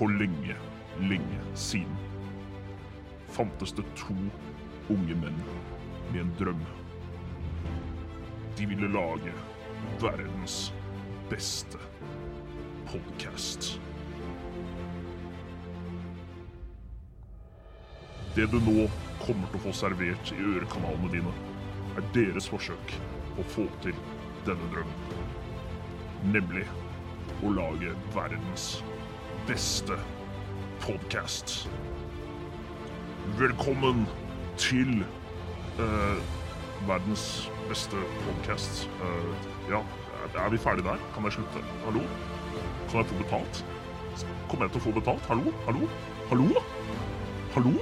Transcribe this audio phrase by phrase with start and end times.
[0.00, 0.54] For lenge,
[0.98, 1.96] lenge siden
[3.28, 4.14] fantes det to
[4.88, 5.34] unge menn
[6.06, 6.62] med en drøm.
[8.56, 9.34] De ville lage
[10.00, 10.54] verdens
[11.28, 11.76] beste
[12.88, 13.68] podkast.
[18.38, 18.86] Det du nå
[19.20, 21.34] kommer til å få servert i ørekanalene dine,
[22.00, 22.96] er deres forsøk
[23.34, 24.00] på å få til
[24.48, 25.28] denne drømmen.
[26.32, 26.64] Nemlig
[27.44, 28.78] å lage verdens
[29.50, 29.96] beste
[30.80, 31.68] podkast.
[33.38, 34.04] Velkommen
[34.56, 35.00] til
[35.82, 36.20] uh,
[36.86, 38.84] verdens beste podkast.
[39.68, 39.80] ja,
[40.44, 41.02] er vi ferdige der?
[41.14, 41.64] Kan jeg slutte?
[41.84, 42.04] Hallo?
[42.90, 43.64] Kan jeg få betalt?
[44.48, 45.26] Kommer jeg til å få betalt?
[45.32, 45.54] Hallo?
[45.66, 45.90] Hallo?
[46.30, 46.62] Hallo?
[47.56, 47.74] Hallo?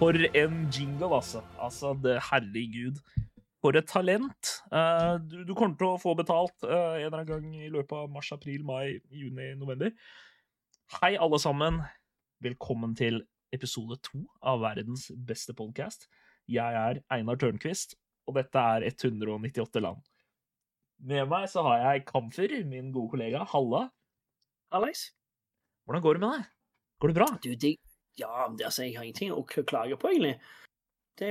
[0.00, 1.44] For en jingle, altså.
[1.60, 3.04] Altså, det herregud.
[3.60, 4.45] For et talent.
[4.72, 7.94] Eh, du, du, kommer til å få betalt uh, en eller annen gang i løpet
[7.94, 9.92] av mars, april, mai, juni, november.
[10.98, 11.80] Hei, alle sammen.
[12.42, 13.22] Velkommen til
[13.54, 16.08] episode to av verdens beste podkast.
[16.50, 20.02] Jeg er Einar Tørnquist, og dette er 198 land.
[21.06, 23.44] Med meg så har jeg Kamfer, min gode kollega.
[23.52, 23.86] Halla.
[24.74, 25.10] Alex.
[25.86, 26.52] Hvordan går det med deg?
[26.98, 27.26] Går det bra?
[27.44, 27.74] Du, det,
[28.18, 30.38] ja, altså, jeg har ingenting å klage på, egentlig.
[31.16, 31.30] Det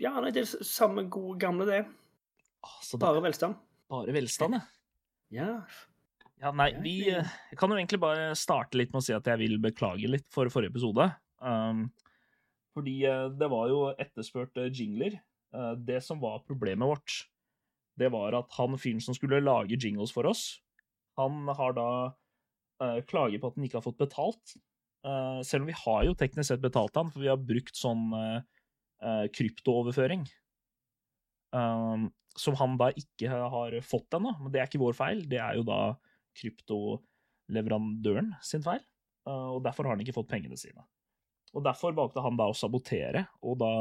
[0.00, 1.82] ja, nei, det er samme gode gamle, det.
[2.66, 3.58] Altså, bare velstand.
[3.92, 4.64] Bare velstand, ja.
[6.36, 6.50] Ja.
[6.52, 9.56] Nei, vi Jeg kan jo egentlig bare starte litt med å si at jeg vil
[9.62, 11.08] beklage litt for forrige episode.
[11.40, 11.86] Um,
[12.76, 15.16] fordi uh, det var jo etterspurt uh, jingler.
[15.54, 17.22] Uh, det som var problemet vårt,
[17.96, 20.58] det var at han fyren som skulle lage jingles for oss,
[21.16, 21.90] han har da
[23.08, 24.52] klager på at han ikke har fått betalt
[25.06, 28.08] Uh, selv om vi har jo teknisk sett betalt han, for vi har brukt sånn
[28.10, 30.24] uh, kryptooverføring.
[31.56, 34.34] Um, som han da ikke har fått ennå.
[34.42, 35.80] Men det er ikke vår feil, det er jo da
[36.36, 38.82] kryptoleverandøren sin feil.
[39.26, 40.84] Uh, og derfor har han ikke fått pengene sine.
[41.56, 43.72] Og derfor valgte han da å sabotere og da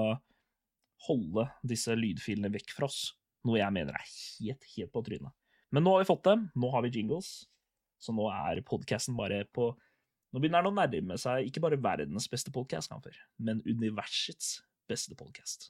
[1.10, 3.10] holde disse lydfilene vekk fra oss.
[3.46, 5.36] Noe jeg mener er helt, helt på trynet.
[5.76, 7.44] Men nå har vi fått dem, nå har vi jingles,
[8.00, 9.74] så nå er podkasten bare på
[10.36, 12.92] nå begynner den å nærme seg ikke bare verdens beste podkast,
[13.40, 14.58] men universets
[14.90, 15.70] beste podkast.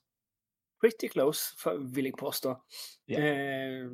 [0.86, 1.56] Pretty close,
[1.96, 2.52] vil jeg påstå.
[3.10, 3.26] Yeah.
[3.26, 3.88] Eh,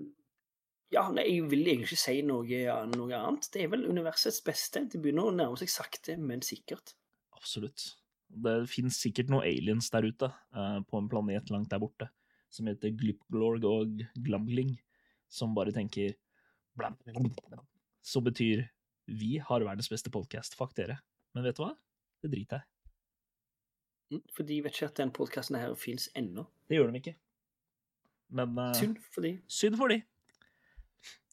[0.91, 3.47] ja, nei, jeg vil egentlig ikke si noe, noe, annet.
[3.53, 4.84] Det er vel universets beste.
[4.91, 6.97] Det begynner å nærme seg sakte, men sikkert.
[7.38, 7.94] Absolutt.
[8.31, 12.09] Det finnes sikkert noen aliens der ute, eh, på en planet langt der borte,
[12.51, 14.75] som heter Glypglorg og Glambling,
[15.31, 16.18] som bare tenker
[16.75, 17.66] blam, blam, blam,
[18.03, 18.68] Så betyr
[19.07, 20.59] vi har verdens beste podkast.
[20.59, 21.00] Fuck dere.
[21.35, 21.72] Men vet du hva?
[22.22, 22.70] Det driter jeg
[24.35, 26.45] For de vet ikke at den podkasten her fins ennå.
[26.67, 27.16] Det gjør de ikke.
[28.35, 29.35] Men uh, Synd for de.
[29.51, 30.01] Synd for de.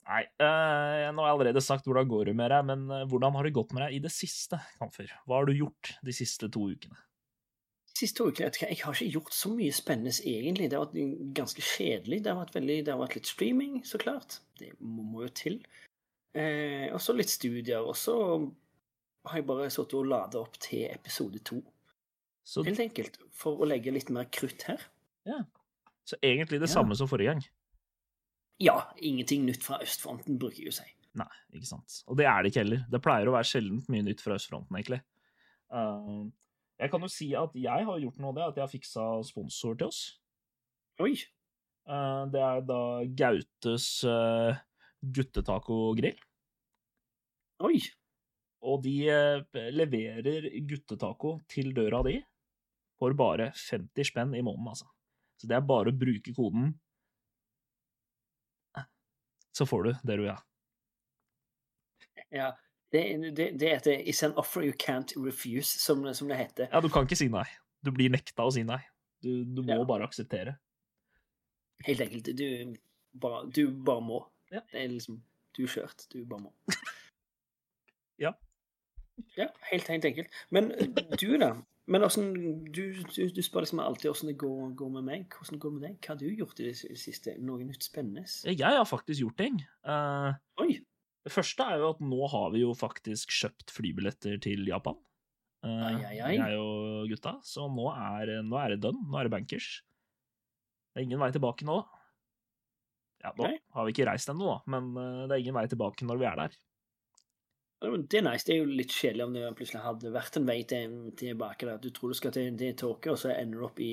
[0.08, 3.36] Nei, uh, nå har jeg allerede sagt hvordan går det med deg, men uh, hvordan
[3.36, 5.10] har det gått med deg i det siste, Kamfer?
[5.28, 6.96] Hva har du gjort de siste to ukene?
[7.88, 10.70] De siste to ukene, Jeg har ikke gjort så mye spennende, egentlig.
[10.70, 12.22] Det har vært ganske kjedelig.
[12.24, 14.38] Det har vært, veldig, det har vært litt streaming, så klart.
[14.60, 15.58] Det må, må jo til.
[16.38, 17.82] Eh, og så litt studier.
[17.82, 18.14] Og så
[19.28, 21.60] har jeg bare sittet og lada opp til episode to.
[22.48, 22.64] Så...
[22.64, 23.18] Helt enkelt.
[23.36, 24.80] For å legge litt mer krutt her.
[25.28, 25.42] Ja.
[26.08, 26.78] Så egentlig det ja.
[26.78, 27.42] samme som forrige gang?
[28.64, 28.78] Ja.
[29.04, 30.86] Ingenting nytt fra østfronten, bruker jeg å si.
[31.18, 31.98] Nei, ikke sant.
[32.08, 32.86] Og det er det ikke heller.
[32.88, 35.02] Det pleier å være sjeldent mye nytt fra østfronten, egentlig.
[35.68, 36.30] Uh,
[36.80, 39.04] jeg kan jo si at jeg har gjort noe av det, at jeg har fiksa
[39.28, 40.00] sponsor til oss.
[41.04, 41.12] Oi.
[41.84, 42.80] Uh, det er da
[43.20, 44.56] Gautes uh,
[45.04, 46.16] guttetaco-grill.
[47.68, 47.76] Oi!
[48.68, 52.16] Og de eh, leverer guttetaco til døra di
[52.98, 54.88] for bare 50 spenn i måneden, altså.
[55.38, 56.72] Så det er bare å bruke koden
[59.58, 60.38] Så får du det du vil ha.
[62.30, 62.48] Ja.
[62.92, 63.00] Det,
[63.36, 66.68] det, det heter 'It's an offer you can't refuse', som, som, det heter.
[66.72, 67.44] Ja, du kan ikke si nei.
[67.84, 68.78] Du blir nekta å si nei.
[69.22, 69.84] Du, du må ja.
[69.84, 70.54] bare akseptere.
[71.84, 72.30] Helt enkelt.
[72.38, 72.76] Du
[73.20, 74.22] bare, du bare må.
[74.50, 74.62] Ja.
[74.72, 75.22] Det er liksom
[75.56, 76.06] Du er kjørt.
[76.12, 76.54] Du bare må.
[78.24, 78.32] ja.
[79.36, 80.40] Ja, helt, helt enkelt.
[80.54, 80.70] Men
[81.18, 81.56] du, da?
[81.88, 82.32] Men hvordan,
[82.68, 85.24] du, du, du, spør liksom alltid hvordan det går, går, med meg.
[85.32, 85.96] Hvordan det går med deg?
[86.04, 87.34] Hva har du gjort i det siste?
[87.40, 88.26] Noe nytt spennende?
[88.44, 89.60] Jeg har faktisk gjort ting.
[89.88, 90.78] Uh, Oi.
[91.24, 95.00] Det første er jo at nå har vi jo faktisk kjøpt flybilletter til Japan.
[95.64, 96.34] Uh, ai, ai, ai.
[96.36, 97.38] Jeg og gutta.
[97.44, 99.08] Så nå er, nå er det done.
[99.08, 99.78] Nå er det bankers.
[100.92, 101.80] Det er ingen vei tilbake nå.
[103.24, 103.58] Ja, nå Nei.
[103.74, 106.38] har vi ikke reist ennå, men eh, det er ingen vei tilbake når vi er
[106.38, 106.56] der.
[107.78, 108.42] Det er nice.
[108.46, 111.66] Det er jo litt kjedelig om det plutselig hadde vært en vei til, tilbake.
[111.68, 111.78] Der.
[111.82, 113.92] Du tror du skal til, til Tokyo, og så ender du opp i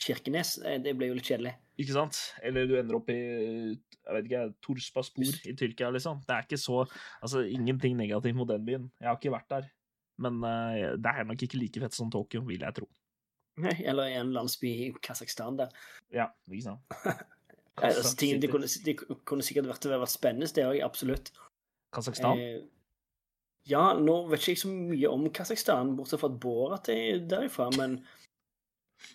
[0.00, 0.56] Kirkenes.
[0.66, 1.54] Eh, Det ble jo litt kjedelig.
[1.80, 2.18] Ikke sant?
[2.42, 6.22] Eller du ender opp i jeg vet ikke, Torspaspor i Tyrkia, liksom.
[6.26, 6.80] Det er ikke så
[7.20, 8.88] Altså, ingenting negativt mot den byen.
[8.98, 9.68] Jeg har ikke vært der.
[10.20, 12.88] Men uh, det er nok ikke like fett som Tokyo, vil jeg tro.
[13.60, 15.76] Nei, Eller i en landsby i Kasakhstan der.
[16.14, 16.96] Ja, ikke sant?
[17.80, 18.92] Eh, Altså, ting, det, kunne, det
[19.24, 21.30] kunne sikkert vært, vært spennende, det òg, absolutt.
[21.94, 22.36] Kasakhstan?
[22.36, 22.58] Eh,
[23.68, 27.68] ja, nå vet ikke jeg så mye om Kasakhstan, bortsett fra at Borat er derifra,
[27.76, 27.98] men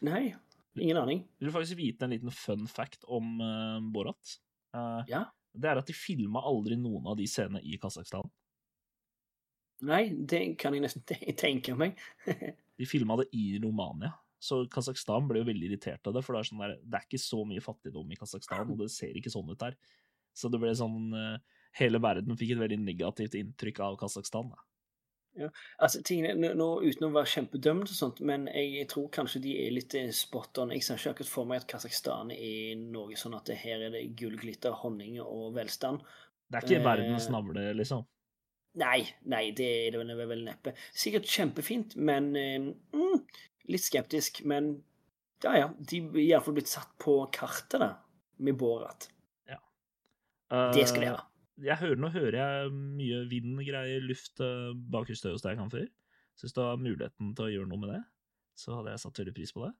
[0.01, 0.33] Nei,
[0.81, 1.19] ingen aning.
[1.37, 4.37] Vil du faktisk vite en liten fun fact om uh, Borat?
[4.75, 5.25] Uh, Ja.
[5.55, 8.27] Det er at de filma aldri noen av de scenene i Kasakhstan.
[9.87, 11.95] Nei, det kan jeg nesten te- tenke meg.
[12.75, 14.09] De filma det i Romania.
[14.43, 17.05] Så Kasakhstan ble jo veldig irritert av det, for det er, sånn der, det er
[17.07, 19.77] ikke så mye fattigdom i Kasakhstan, og det ser ikke sånn ut der.
[20.35, 21.37] Så det ble sånn eh,
[21.79, 24.49] Hele verden fikk et veldig negativt inntrykk av Kasakhstan.
[24.53, 25.49] Da.
[25.83, 29.71] Altså, tingene, nå- Uten å være kjempedømt, og sånt, men jeg tror kanskje de er
[29.75, 30.71] litt eh, spot on.
[30.71, 33.91] Jeg ser ikke akkurat for meg at Kasakhstan er noe sånn at det her er
[33.91, 35.99] det gull, glitter, honning og velstand.
[36.47, 38.05] Det er ikke Eh, verdens navle, liksom.
[38.79, 40.73] Nei, nei, det er det vel- neppe.
[40.93, 42.59] Sikkert kjempefint, men eh,
[42.95, 43.25] mm,
[43.67, 44.83] Litt skeptisk, men
[45.43, 45.67] ja, ja.
[45.79, 47.95] De er iallfall blitt satt på kartet, da,
[48.39, 49.07] med Borat.
[50.71, 51.23] Det skal de ha.
[51.63, 55.87] Jeg hører, nå hører jeg mye vind, greier, luft eh, bak deg hos deg, Kamfer.
[56.35, 58.01] Så hvis du har muligheten til å gjøre noe med det,
[58.59, 59.71] så hadde jeg satt veldig pris på det.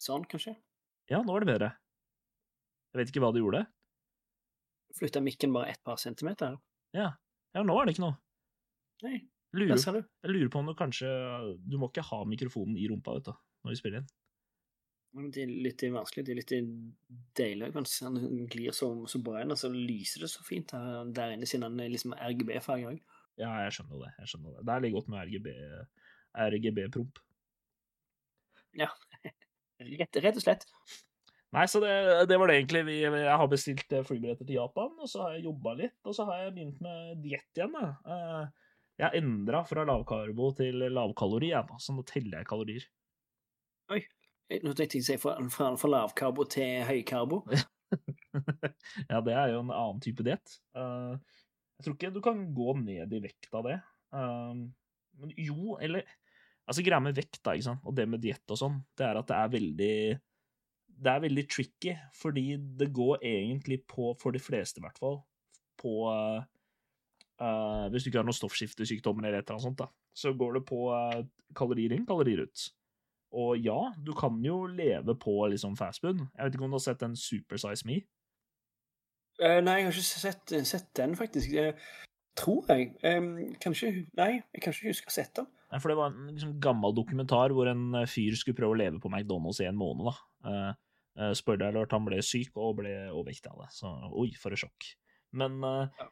[0.00, 0.54] Sånn, kanskje.
[1.12, 1.70] Ja, nå er det bedre.
[2.92, 3.66] Jeg vet ikke hva du gjorde.
[4.96, 6.56] Flytta mikken bare et par centimeter.
[6.96, 7.10] Ja,
[7.56, 8.16] ja nå er det ikke noe.
[9.04, 9.18] Nei,
[9.56, 11.08] Lurer, jeg lurer på om du kanskje
[11.68, 14.08] Du må ikke ha mikrofonen i rumpa, vet du, når vi spiller inn.
[15.16, 16.24] Det er litt vanskelig.
[16.26, 16.50] de er litt
[17.38, 17.70] deilig.
[17.74, 18.18] Mens han
[18.52, 21.64] glir så, så bra inn, og så lyser det så fint her, der inne, siden
[21.70, 22.98] han er liksom RGB-farge òg.
[23.40, 24.10] Ja, jeg skjønner det.
[24.20, 24.64] jeg skjønner det.
[24.68, 25.48] Det er litt godt med RGB,
[26.56, 27.22] RGB-promp.
[29.96, 30.62] Rett, rett og slett.
[31.56, 31.92] Nei, så det,
[32.28, 32.82] det var det egentlig.
[32.88, 36.16] Vi, jeg har bestilt eh, flybilletter til Japan, og så har jeg jobba litt, og
[36.16, 37.76] så har jeg begynt med diett igjen.
[37.76, 37.90] Da.
[38.04, 38.64] Eh,
[38.96, 42.88] Jeg har endra fra lavkarbo til lavkalori, jeg, da, så nå teller jeg kalorier.
[44.46, 47.40] Nå tenkte jeg å si fra, fra, fra lavkarbo til høykarbo.
[49.10, 50.58] ja, det er jo en annen type diett.
[50.76, 51.18] Uh,
[51.76, 53.80] jeg tror ikke du kan gå ned i vekt av det.
[54.14, 54.66] Uh,
[55.18, 56.06] men jo, eller
[56.66, 59.20] Altså, greia med vekt, da, ikke sant, og det med diett og sånn, det er
[59.20, 59.98] at det er veldig
[60.96, 62.46] Det er veldig tricky, fordi
[62.80, 65.20] det går egentlig på, for de fleste i hvert fall,
[65.78, 66.40] på eh,
[67.38, 70.58] eh, Hvis du ikke har noen stoffskiftesykdommer eller et eller annet sånt, da, så går
[70.58, 71.20] det på uh,
[71.54, 72.66] kalorier inn, kalorier ut.
[73.32, 76.22] Og ja, du kan jo leve på liksom fastfood.
[76.22, 78.00] Jeg vet ikke om du har sett den Supersize Me?
[79.42, 81.52] Uh, nei, jeg har ikke sett, sett den, faktisk.
[81.52, 81.74] Eh,
[82.38, 82.94] tror jeg.
[83.04, 85.48] Um, kanskje Nei, jeg kan ikke huske å ha sett den.
[85.72, 88.80] Nei, for det var en liksom, gammel dokumentar hvor en eh, fyr skulle prøve å
[88.80, 90.06] leve på McDonald's i en måned.
[90.08, 90.14] da.
[90.46, 93.72] Uh, uh, eller at han ble syk og ble overvektig av det.
[93.74, 94.94] Så oi, for et sjokk.
[95.36, 96.08] Men eh, Ja.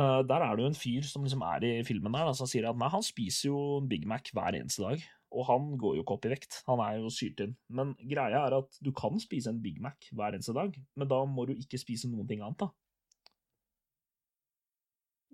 [0.00, 2.48] eh, der er det jo en fyr som liksom er i filmen der, da, som
[2.50, 5.04] sier at nei, han spiser jo Big Mac hver eneste dag.
[5.30, 7.54] Og han går jo ikke opp i vekt, han er jo syltynn.
[7.70, 11.20] Men greia er at du kan spise en Big Mac hver eneste dag, men da
[11.28, 12.70] må du ikke spise noen ting annet, da.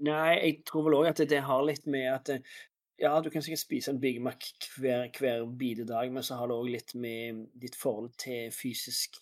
[0.06, 2.56] Nei, jeg tror vel òg at det, har litt med at eh,
[3.00, 4.44] Ja, du kan sikkert spise en Big Mac
[4.76, 9.20] hver, hver bidedag, men så har det òg litt med ditt forhold til fysisk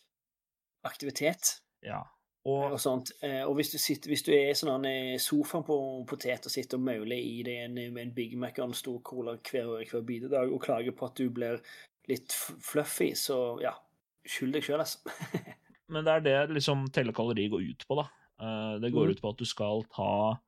[0.86, 2.02] aktivitet Ja.
[2.44, 3.12] Og Og sånt.
[3.22, 6.52] Eh, Og hvis du, sitter, hvis du er i sånn en sofa på potet og
[6.52, 9.84] sitter og mauler i deg en, med en Big Mac og en stor cola hver,
[9.90, 11.60] hver bidedag og klager på at du blir
[12.08, 13.72] litt fluffy, så ja,
[14.28, 14.98] skyld deg sjøl, altså.
[15.92, 18.04] Men det er det liksom telle kalori går ut på, da.
[18.40, 19.10] Eh, det går Mhm.
[19.16, 20.38] ut på at du skal ta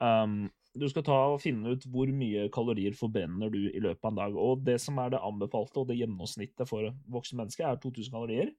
[0.00, 4.12] um, Du skal ta og finne ut hvor mye kalorier forbrenner du i løpet av
[4.12, 4.36] en dag.
[4.36, 8.52] Og det som er det anbefalte, og det gjennomsnittet for voksne mennesker, er 2000 kalorier.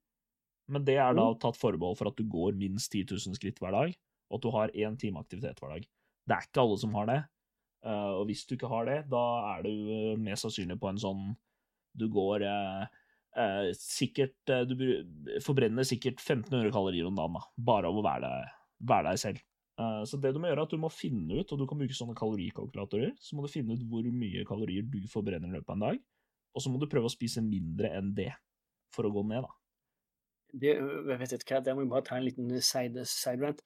[0.72, 3.76] Men det er da tatt forbehold for at du går minst 10 000 skritt hver
[3.76, 3.94] dag,
[4.32, 5.88] og at du har én time aktivitet hver dag.
[6.24, 7.20] Det er ikke alle som har det.
[7.84, 11.02] Eh, og hvis du ikke har det, da er du eh, mest sannsynlig på en
[11.02, 11.24] sånn
[12.00, 12.86] Du går eh,
[13.76, 14.76] sikkert Du
[15.44, 18.30] forbrenner sikkert 1500 kalorier om dagen, da, bare av å være
[18.84, 19.44] være deg selv.
[20.06, 21.96] Så det du må gjøre, er at du må finne ut, og du kan bruke
[21.96, 25.78] sånne kalorikalkulatorer, så må du finne ut hvor mye kalorier du forbrenner i løpet av
[25.78, 26.02] en dag,
[26.52, 28.28] og så må du prøve å spise mindre enn det
[28.94, 29.63] for å gå ned, da.
[30.54, 33.62] Det, jeg vet ikke hva, Der må jeg bare ta en liten side, side rant.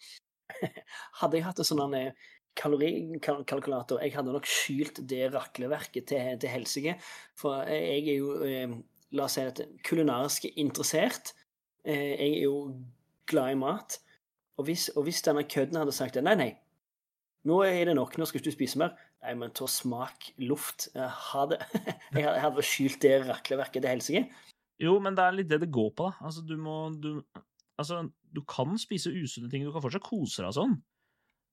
[1.19, 2.27] Hadde jeg hatt en sånn eh,
[2.57, 6.95] kalorikalkulator, jeg hadde nok skylt det rakleverket til, til helsike.
[7.37, 8.77] For jeg er jo,
[9.13, 11.35] la oss si at kulinarisk interessert.
[11.85, 12.55] Jeg er jo
[13.29, 13.99] glad i mat.
[14.57, 16.53] Og hvis, og hvis denne kødden hadde sagt nei, nei,
[17.47, 18.17] Nå er det nok.
[18.17, 18.95] Nå skal ikke du spise mer.
[19.23, 20.89] Nei, men ta smak luft.
[20.97, 21.61] Ha det.
[22.17, 24.23] Jeg hadde- skylt det rakleverket til helsike.
[24.81, 26.27] Jo, men det er litt det det går på, da.
[26.27, 27.23] Altså, du må du,
[27.77, 28.01] Altså,
[28.33, 30.79] du kan spise usunne ting, du kan fortsatt kose deg sånn.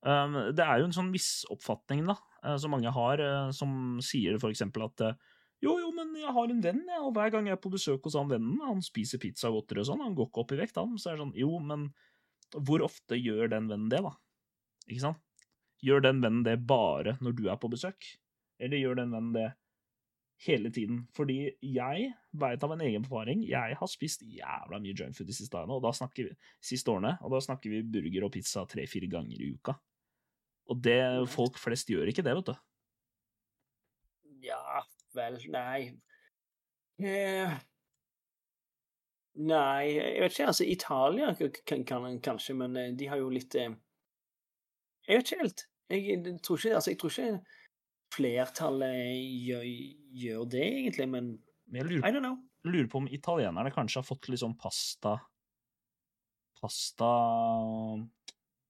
[0.05, 4.37] Um, det er jo en sånn misoppfatning, da, eh, som mange har, eh, som sier
[4.41, 5.15] for eksempel at eh,
[5.63, 8.05] jo, jo, men jeg har en venn, jeg, og hver gang jeg er på besøk
[8.05, 10.59] hos han vennen, han spiser pizza og godteri og sånn, han går ikke opp i
[10.59, 10.97] vekt, han.
[11.01, 11.87] Så er det sånn, jo, men
[12.67, 14.11] hvor ofte gjør den vennen det, da?
[14.85, 15.21] Ikke sant?
[15.85, 18.09] Gjør den vennen det bare når du er på besøk?
[18.61, 19.47] Eller gjør den vennen det
[20.43, 21.03] hele tiden?
[21.15, 25.55] Fordi jeg veit av en egen erfaring, jeg har spist jævla mye junkfood de siste
[25.55, 29.09] dagene, og da snakker vi, siste årene, og da snakker vi burger og pizza tre-fire
[29.11, 29.77] ganger i uka.
[30.73, 30.99] Og det,
[31.29, 32.55] folk flest gjør ikke det, vet du.
[34.45, 34.81] Ja
[35.15, 35.79] vel, nei
[37.01, 37.55] eh,
[39.35, 40.45] Nei, jeg vet ikke.
[40.47, 41.33] Altså, Italia
[41.67, 43.73] kan, kan kanskje, men eh, de har jo litt eh,
[45.07, 45.65] Jeg vet ikke helt.
[45.91, 47.31] Jeg, jeg tror ikke Altså, jeg tror ikke
[48.13, 49.65] flertallet gjør,
[50.23, 51.31] gjør det, egentlig, men
[51.67, 52.37] Men jeg I don't know.
[52.63, 55.17] lurer på om italienerne kanskje har fått litt sånn pasta
[56.61, 57.09] Pasta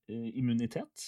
[0.09, 1.05] eh, immunitet?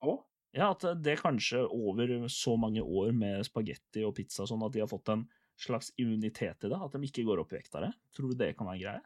[0.00, 0.14] Å?
[0.56, 4.82] Ja, at det kanskje over så mange år med spagetti og pizza sånn at de
[4.82, 5.26] har fått en
[5.58, 7.92] slags immunitet til det, at de ikke går opp i vekt av det.
[8.16, 9.02] Tror du det kan være greie?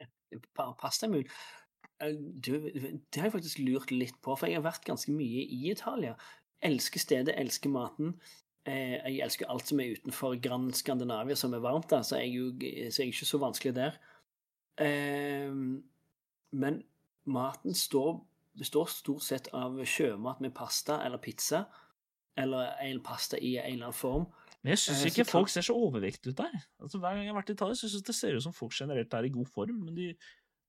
[0.00, 1.26] Ja, pastamul
[2.02, 5.44] Eh, Du, det har jeg faktisk lurt litt på, for jeg har vært ganske mye
[5.46, 6.16] i Italia.
[6.62, 8.14] Elsker stedet, elsker maten.
[8.68, 12.30] Eh, jeg elsker alt som er utenfor Grand Skandinavia, som er varmt, da, så jeg,
[12.30, 12.50] er jo,
[12.92, 13.96] så jeg er ikke så vanskelig der.
[14.82, 15.56] Eh,
[16.52, 16.82] men
[17.24, 18.20] maten står,
[18.58, 21.64] består stort sett av sjømat med pasta eller pizza,
[22.38, 24.28] eller en pasta i en eller annen form.
[24.62, 26.54] Men jeg syns Eh, ikke folk ser så overvektige ut der.
[26.78, 28.74] Altså, Hver gang jeg har vært i Italia, syns jeg det ser ut som folk
[28.78, 30.12] generelt er i god form, men de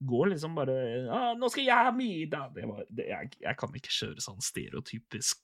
[0.04, 0.74] går liksom bare
[1.14, 4.42] ah, 'Nå skal jeg ha middag!' Det var, det, jeg, jeg kan ikke kjøre sånn
[4.42, 5.44] stereotypisk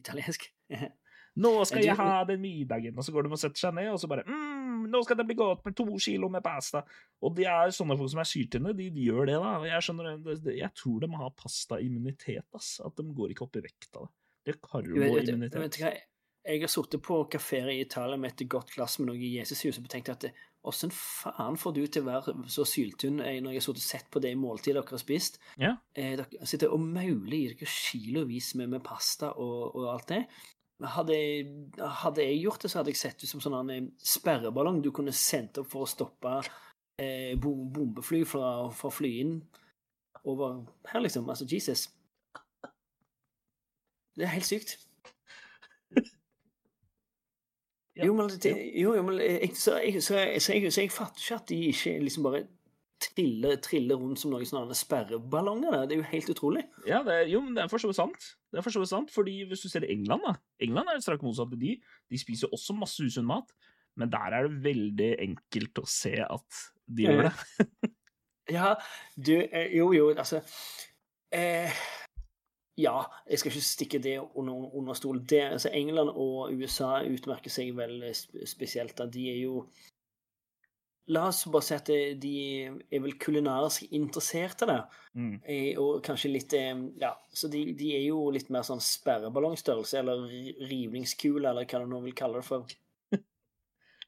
[0.00, 0.48] Italiensk.
[1.32, 4.00] 'Nå skal jeg ha den middagen', og så går de og setter seg ned, og
[4.00, 6.82] så bare mm, 'Nå skal det bli godt med to kilo med pasta'.
[7.22, 9.54] Og det er sånne folk som er syltynne, de, de gjør det, da.
[9.62, 12.80] Og jeg skjønner det, det, Jeg tror de har pastaimmunitet, ass.
[12.84, 14.14] At de går ikke opp i vekt av det.
[14.42, 16.02] Det er karboimmunitet.
[16.42, 19.86] Jeg har sittet på kafeer i Italia med et godt glass med noe Jesushus og
[19.88, 20.26] tenkt at
[20.68, 23.86] åssen faen får du til å være så syltynn eh, når jeg har sittet og
[23.88, 25.38] sett på det måltidet dere har spist?
[25.58, 25.72] Ja.
[25.98, 30.22] Eh, dere sitter og mauler i dere kilovis med, med pasta og, og alt det.
[30.82, 31.16] Hadde,
[32.02, 35.14] hadde jeg gjort det, så hadde jeg sett ut som sånn en sperreballong du kunne
[35.14, 36.38] sendt opp for å stoppe
[36.98, 39.36] eh, bom- bombefly fra, fra fly inn
[40.24, 41.28] over her, liksom.
[41.30, 41.88] Altså, Jesus.
[44.14, 44.78] Det er helt sykt.
[47.96, 48.06] Ja.
[48.08, 50.92] Jo, men, det, jo, jo, men jeg, så, jeg, så, jeg, så, jeg, så jeg
[50.94, 52.42] fatter ikke at de ikke liksom bare
[53.02, 55.74] triller, triller rundt som noen sånne sperreballonger.
[55.74, 55.88] der.
[55.90, 56.62] Det er jo helt utrolig.
[56.88, 58.28] Ja, det er, jo, men det er for så vidt sant.
[58.52, 61.26] Det er for så vidt sant, fordi hvis du ser England, da England er straks
[61.26, 61.52] motsatt.
[61.60, 63.52] De, de spiser også masse usunn mat,
[64.00, 67.34] men der er det veldig enkelt å se at de gjør det.
[68.50, 68.72] Ja,
[69.14, 70.40] du eh, Jo, jo, altså
[71.30, 71.70] eh,
[72.80, 75.20] Ja, jeg skal ikke stikke det under, under stol.
[75.28, 77.98] Det, altså, England og USA utmerker seg vel
[78.48, 78.96] spesielt.
[78.96, 79.06] da.
[79.06, 79.66] De er jo
[81.10, 81.88] La oss bare si at
[82.22, 84.84] de er vel kulinarisk interesserte der.
[85.18, 85.32] Mm.
[85.42, 89.98] Eh, Og kanskje litt eh, Ja, så de, de er jo litt mer sånn sperreballongstørrelse,
[89.98, 90.22] eller
[90.70, 92.70] rivningskule, eller hva du nå vil kalle det for.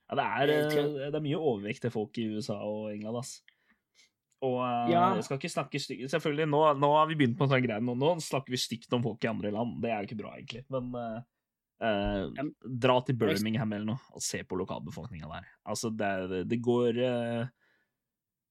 [0.05, 3.39] Ja, det er, eh, det er mye overvekt til folk i USA og England, ass.
[4.45, 5.05] Og eh, Ja.
[5.17, 7.85] jeg skal ikke snakke stygt Selvfølgelig, nå, nå har vi begynt på en sånn greie.
[7.85, 9.79] Nå, nå snakker vi stygt om folk i andre land.
[9.83, 10.65] Det er jo ikke bra, egentlig.
[10.73, 15.53] Men uh, dra til Birmingham eller noe og se på lokalbefolkninga der.
[15.69, 17.45] Altså, det, det, går uh,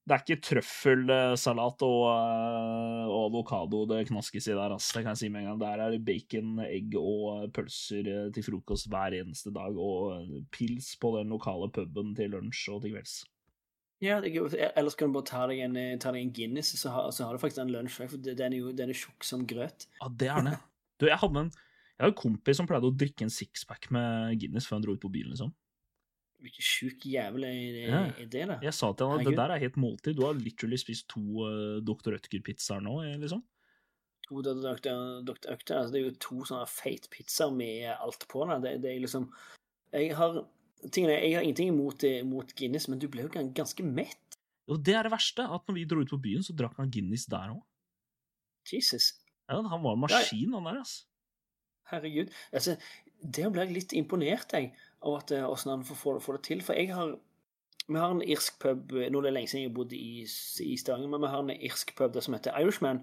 [0.04, 4.98] Det er ikke trøffelsalat og, uh, og avokado det knaskes i der, altså.
[4.98, 5.62] Det kan jeg si med en gang.
[5.66, 11.16] Der er det bacon, egg og pølser til frokost hver eneste dag, og pils på
[11.20, 13.22] den lokale puben til lunsj og til kvelds.
[14.04, 16.92] Ja, er- ellers kan du bare ta deg en, eh, ta deg en Guinness, så
[16.92, 18.02] har, så har du faktisk en lunsj.
[18.12, 19.88] For den er jo den er tjukk som grøt.
[20.02, 20.58] Ja, det er den.
[21.00, 21.52] Du, jeg hadde en
[21.94, 24.96] jeg hadde en kompis som pleide å drikke en sixpack med Guinness før han dro
[24.98, 25.54] ut på byen, liksom.
[26.44, 28.00] Hvilken sjuk jævel er det, Ja.
[28.20, 28.58] er det da?
[28.66, 30.16] Jeg sa til han at det der er helt måltid.
[30.18, 32.12] Du har literally spist to uh, Dr.
[32.18, 33.44] Rødtger-pizzaer nå, eh, liksom.
[34.28, 34.74] To Dr.
[35.54, 38.60] Økte, altså det er jo to sånne feit pizzaer med alt på Da.
[38.60, 39.30] Det, det er liksom
[39.94, 40.42] Jeg har
[40.90, 44.40] tingene, jeg har ingenting imot, imot, Guinness, men du ble jo ganske mett.
[44.72, 46.92] Og det er det verste, at når vi dro ut på byen, så drakk han
[46.92, 47.64] Guinness der òg.
[48.70, 49.14] Jesus.
[49.50, 51.02] Ja, han var en maskin, han der, ass.
[51.92, 52.32] Herregud.
[52.56, 52.78] Altså,
[53.20, 54.72] der blir jeg litt imponert, jeg,
[55.04, 56.64] av at eh, hvordan han får, får, det til.
[56.64, 57.18] For jeg har
[57.88, 60.76] Vi har en irsk pub Nå er det lenge siden jeg har bodd i, i
[60.80, 63.02] Stavanger, men vi har en irsk pub der som heter Irishman.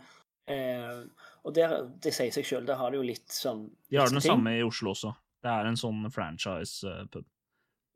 [0.48, 1.02] Eh,
[1.44, 4.24] og der, det sier seg sjøl, der har det jo litt sånn De har den
[4.24, 5.12] samme i Oslo også.
[5.44, 7.26] Det er en sånn franchise-pub.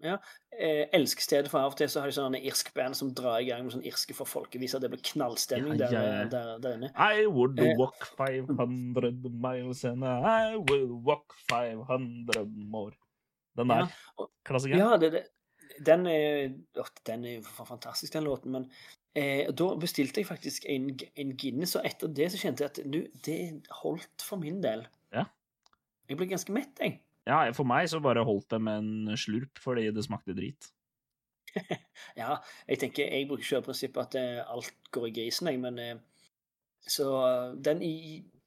[0.05, 0.19] Ja.
[0.53, 3.47] Eh, Elskestedet, for av og til så har de sånne irsk band som drar i
[3.49, 4.83] gang med sånn irske for folkeviser.
[4.85, 6.25] Det blir knallstemning Ja, ja, ja.
[6.31, 6.91] Der, der inne.
[6.95, 7.73] I would Eh.
[7.81, 12.93] walk 500 miles and I will walk 500 more.
[13.57, 13.89] Den der.
[14.19, 14.77] Ja, Klassiker.
[14.79, 15.25] Ja, det, det,
[15.87, 18.53] den er åh, Den er fantastisk, den låten.
[18.53, 18.69] Men
[19.17, 22.85] eh, da bestilte jeg faktisk en, en Guinness, og etter det så kjente jeg at
[22.87, 23.39] nu, det
[23.83, 24.85] holdt for min del.
[25.15, 25.25] Ja.
[26.09, 27.01] Jeg ble ganske mett, jeg.
[27.25, 30.71] Ja, for meg så bare holdt det med en slurp fordi det smakte drit.
[32.19, 32.37] Ja,
[32.69, 35.97] jeg tenker, jeg bruker ikke prinsippet at eh, alt går i grisen, jeg, men eh,
[36.91, 37.07] Så
[37.65, 37.81] den,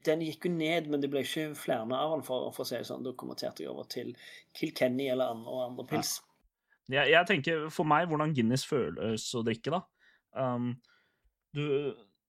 [0.06, 2.78] den gikk jo ned, men det ble ikke flere av den, for, for å si
[2.78, 3.06] det sånn.
[3.06, 4.12] Da konverterte jeg over til
[4.58, 6.18] Kilkenny eller andre, og andre pils.
[6.88, 9.82] Jeg, jeg tenker for meg hvordan Guinness føles å drikke, da.
[10.38, 10.76] Um,
[11.56, 11.64] du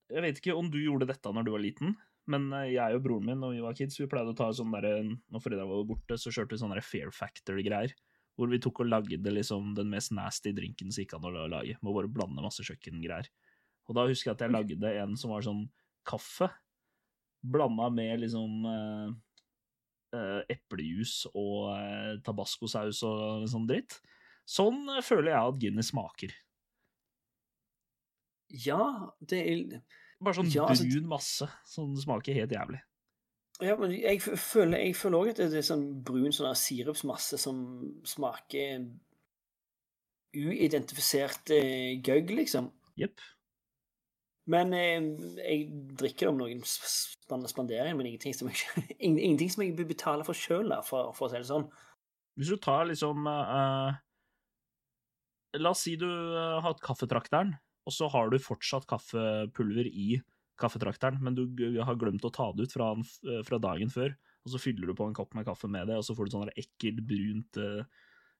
[0.09, 1.93] Jeg vet ikke om du gjorde dette når du var liten,
[2.29, 4.71] men eh, jeg og broren min når vi var kids, vi pleide å ta sånn
[4.73, 7.95] derre Når foreldrene var borte, så kjørte vi sånne derre Fair Factor-greier.
[8.39, 11.75] Hvor vi tok og lagde liksom den mest nasty drinken som gikk an å lage.
[11.81, 13.27] Med å bare blande masse kjøkkengreier.
[13.89, 15.65] Og da husker jeg at jeg lagde en som var sånn
[16.07, 16.47] kaffe.
[17.41, 19.09] Blanda med liksom eh,
[20.15, 23.97] eh, eplejus og eh, tabascosaus og sånn dritt.
[24.49, 26.35] Sånn eh, føler jeg at Guinness smaker.
[28.49, 28.81] Ja,
[29.21, 29.81] det er
[30.21, 32.81] Bare sånn Ja, altså- brun masse som smaker helt jævlig.
[33.61, 37.57] Ja, men jeg føler jeg føler òg at det er sånn brun sånn sirupsmasse som
[38.07, 38.85] smaker
[40.35, 42.69] uidentifisert eh, gøgg, liksom.
[42.99, 43.19] Jepp.
[44.49, 45.01] Men eh,
[45.43, 45.67] jeg
[45.99, 48.57] drikker det om noen spanderer, men ingenting som jeg,
[49.05, 51.67] ing- ingenting som jeg bør betale for sjøl, for, for å si det sånn.
[52.39, 53.91] Hvis du tar liksom uh,
[55.59, 57.55] La oss si du eh, har hatt kaffetrakteren,
[57.89, 60.19] og så har du fortsatt kaffepulver i
[60.59, 61.45] kaffetrakteren, men du
[61.81, 62.91] har glemt å ta det ut fra,
[63.25, 64.13] eh, fra dagen før,
[64.45, 66.35] og så fyller du på en kopp med kaffe med det, og så får du
[66.35, 67.83] sånn ekkelt, brunt uh,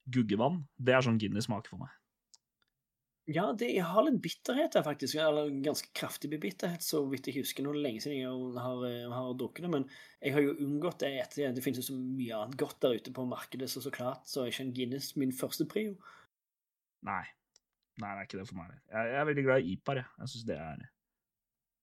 [0.09, 0.61] guggevann.
[0.77, 1.95] Det er sånn Guinness smaker for meg.
[3.29, 5.19] Ja, det, jeg har litt bitterhet her, faktisk.
[5.21, 7.61] Eller ganske kraftig bitterhet, så vidt jeg husker.
[7.61, 9.85] Nå er lenge siden jeg har, har, eh, har drukket det, men
[10.17, 13.13] jeg har jo unngått det etter Det finnes jo så mye annet godt der ute
[13.13, 15.99] på markedet, så så klart så er ikke en Guinness min første prio.
[17.05, 17.21] Nei.
[17.99, 18.75] Nei, det er ikke det for meg.
[18.87, 20.11] Jeg, jeg er veldig glad i IPAR, jeg.
[20.19, 20.83] Jeg syns det er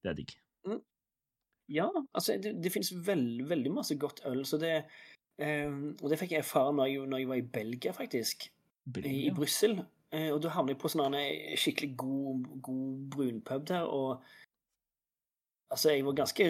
[0.03, 0.33] Det er digg.
[1.67, 4.73] Ja, altså, det, det finnes veld, veldig masse godt øl, så det
[5.43, 5.67] eh,
[6.01, 8.47] Og det fikk jeg erfare når jeg, når jeg var i Belgia, faktisk.
[9.03, 9.81] I, i Brussel.
[10.15, 14.23] Eh, og da havnet jeg på sånn en skikkelig god, god brunpub der, og
[15.67, 16.45] Altså, jeg var ganske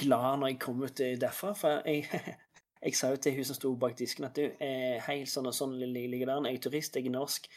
[0.00, 2.06] glad når jeg kom ut eh, derfra, for jeg
[2.80, 5.52] Jeg sa jo til hun som sto bak disken at du, eh, hei, sånn og
[5.52, 7.50] sånn ligger der, jeg er turist, jeg er norsk.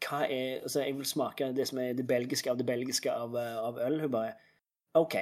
[0.00, 3.36] Hva er Altså, jeg vil smake det som er det belgiske av det belgiske av,
[3.36, 4.00] eh, av øl.
[4.00, 4.32] Hun bare
[4.98, 5.16] OK,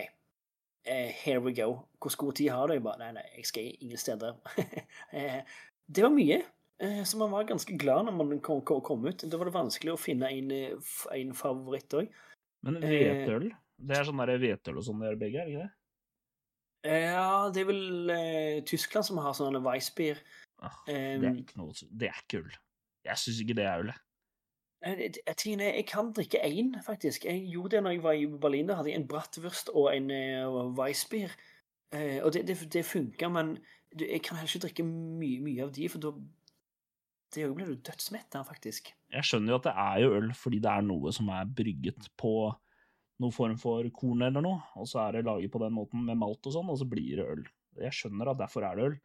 [0.88, 1.82] uh, here we go.
[2.00, 2.74] Hvor god tid har du?
[2.74, 4.38] Jeg bare Nei, nei, jeg skal ingen steder.
[5.12, 5.42] Eh,
[5.88, 6.42] det var mye.
[6.78, 9.24] Så man var ganske glad når man kom, kom, ut.
[9.26, 10.52] Da var det vanskelig å finne en,
[11.10, 12.12] en favoritt òg.
[12.62, 13.48] Men hvetøl?
[13.82, 15.72] Det er sånn hvetøl og sånn det er begge, er det ikke det?
[17.08, 18.12] Ja, det er vel
[18.68, 20.20] Tyskland som har sånne Weissbier.
[20.62, 22.54] Ah, det er ikke noe Det er ikke øl.
[23.08, 24.07] Jeg syns ikke det er øl, jeg.
[24.86, 27.24] Eh, Tingen er, jeg kan drikke én, faktisk.
[27.26, 28.68] Jeg gjorde det når jeg var i Berlin.
[28.68, 31.34] Da hadde jeg en bratwurst og en uh, Weissbier.
[31.92, 33.56] Eh, og det, det, det funka, men
[33.96, 36.12] jeg kan heller ikke drikke mye, mye av de, for da
[37.34, 38.92] Det blir du dødsmett av, faktisk.
[39.12, 42.08] Jeg skjønner jo at det er jo øl fordi det er noe som er brygget
[42.16, 42.32] på
[43.20, 46.16] noen form for korn eller noe, og så er det laget på den måten med
[46.20, 47.42] malt og sånn, og så blir det øl.
[47.82, 48.96] Jeg skjønner at derfor er det øl,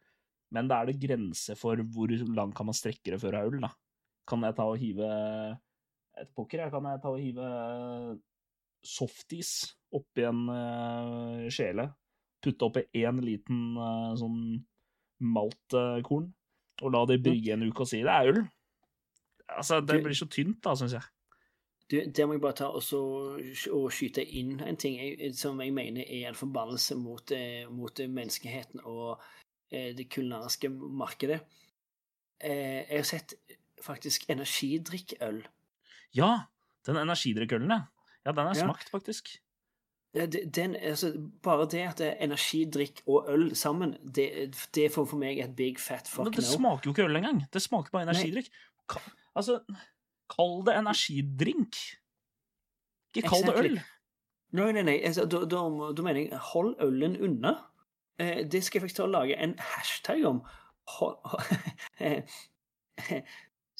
[0.56, 3.50] men da er det grenser for hvor langt kan man strekke det før det er
[3.50, 3.72] øl, da.
[4.28, 5.08] Kan jeg ta og hive
[6.20, 6.72] et pokker, jeg?
[6.72, 7.48] Kan jeg ta og hive
[8.84, 9.50] softis
[9.94, 11.88] oppi en uh, skjele,
[12.44, 14.38] putte oppi én liten uh, sånn
[15.24, 16.28] maltkorn,
[16.82, 18.42] og la det brygge en uke og si det er øl?
[19.54, 21.04] Altså, det blir så tynt, da, syns jeg.
[21.90, 22.98] Du, der må jeg bare ta og så
[23.76, 28.00] og skyte inn en ting jeg, som jeg mener er en forbannelse mot, eh, mot
[28.00, 29.20] menneskeheten og
[29.70, 31.42] eh, det kulinariske markedet.
[32.40, 33.36] Eh, jeg har sett
[33.84, 35.42] faktisk energidrikkøl.
[36.16, 36.30] Ja,
[36.86, 37.82] den energidrikkølen, ja.
[38.24, 38.64] Ja, den er Ja.
[38.64, 39.34] smakt, faktisk.
[40.14, 41.08] Den, altså,
[41.42, 45.56] bare det at det er energidrikk og øl sammen, det, det får for meg et
[45.58, 46.52] big fat fuck Men det no.
[46.56, 47.40] smaker jo ikke øl engang.
[47.52, 48.46] Det smaker bare energidrikk.
[48.88, 49.58] Ka- altså,
[50.30, 51.74] kall det energidrink.
[53.16, 53.80] Ikke kall det øl.
[54.54, 55.00] Nei, nei, nei.
[55.04, 55.64] Altså, da, da,
[55.98, 57.56] da mener jeg hold ølen unna.
[58.18, 60.44] Eh, det skal jeg faktisk ta og lage en hashtag om.
[60.94, 61.16] Hold,
[62.06, 62.22] eh,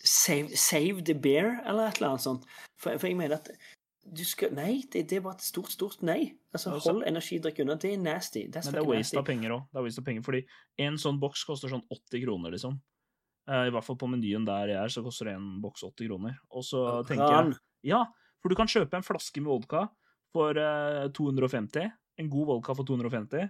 [0.05, 2.45] save, save the beer, eller et eller annet sånt.
[2.77, 3.51] For, for jeg mener at
[4.05, 6.35] du skal Nei, det, det bare et stort, stort nei.
[6.53, 7.77] Altså, Altså- hold energidrikk unna.
[7.81, 8.43] Det er nasty.
[8.53, 9.63] That's Men det er waste av penger òg.
[9.73, 10.43] Det er waste av penger, fordi
[10.85, 12.77] en sånn boks koster sånn 80 kroner, liksom.
[13.49, 16.37] Eh, I hvert fall på menyen der jeg er, så koster en boks 80 kroner.
[16.53, 18.05] Og så tenker jeg Ja,
[18.43, 19.89] for du kan kjøpe en flaske med vodka
[20.33, 21.91] for eh, 250.
[22.19, 23.49] En god vodka for 250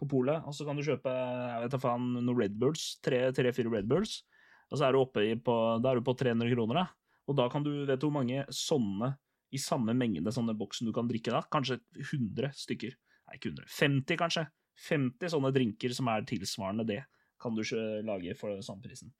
[0.00, 0.44] på polet.
[0.44, 2.98] Og så kan du kjøpe jeg vet da faen, noen Red Bulls.
[3.02, 4.22] Tre-fire Red Bulls.
[4.70, 6.86] Og så er du oppe på, da er du på 300 kroner, da.
[7.28, 9.14] Og da kan du Vet du hvor mange sånne
[9.54, 11.44] i samme mengde sånne boksen du kan drikke da?
[11.52, 12.96] Kanskje 100 stykker.
[13.28, 13.68] Nei, ikke 100.
[13.70, 14.46] 50, kanskje.
[14.88, 17.04] 50 sånne drinker som er tilsvarende det,
[17.40, 19.12] kan du ikke lage for samme prisen.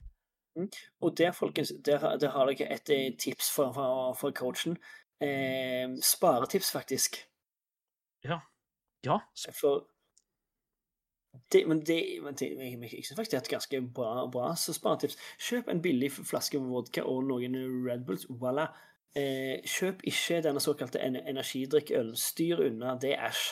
[1.02, 4.76] Og der, folkens, der, der har dere et eh, tips for, for, for coachen.
[5.22, 7.22] Eh, sparetips, faktisk.
[8.26, 8.40] Ja,
[9.04, 9.18] Ja.
[9.52, 9.85] For
[11.53, 14.53] det, men det, men det jeg, jeg synes faktisk det er et ganske bra, bra
[14.59, 15.16] så sparetips.
[15.38, 18.27] Kjøp en billig flaske vodka og noen Red Bulls.
[18.31, 18.68] Voilà.
[19.14, 22.16] Eh, kjøp ikke denne såkalte en energidrikkølen.
[22.18, 22.97] Styr unna.
[23.01, 23.44] Det er æsj.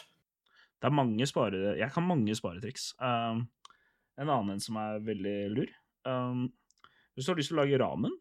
[0.83, 1.77] Det er mange spare...
[1.79, 2.89] Jeg kan mange sparetriks.
[2.99, 3.45] Um,
[4.19, 5.71] en annen en som er veldig lur.
[6.07, 6.49] Um,
[7.15, 8.17] hvis du har lyst til å lage ramen,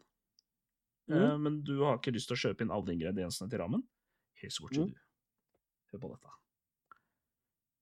[1.09, 3.81] uh, men du har ikke lyst til å kjøpe inn alle ingrediensene til ramen,
[4.41, 4.93] here's what you Mm.
[4.93, 5.01] do.
[5.93, 6.40] Hør på dette.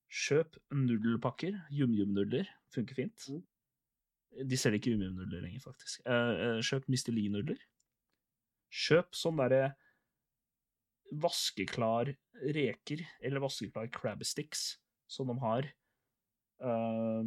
[0.09, 1.57] Kjøp nudelpakker.
[1.73, 2.49] Yum-yum-nudler.
[2.73, 3.27] Funker fint.
[3.29, 3.43] Mm.
[4.49, 6.01] De selger ikke yum-yum-nudler lenger, faktisk.
[6.05, 7.13] Uh, uh, kjøp Mr.
[7.13, 7.61] Lee-nudler.
[8.69, 9.73] Kjøp sånn derre
[11.09, 12.11] vaskeklar
[12.55, 14.77] reker, eller vaskeklar crab sticks,
[15.09, 15.69] som de har
[16.61, 17.23] uh,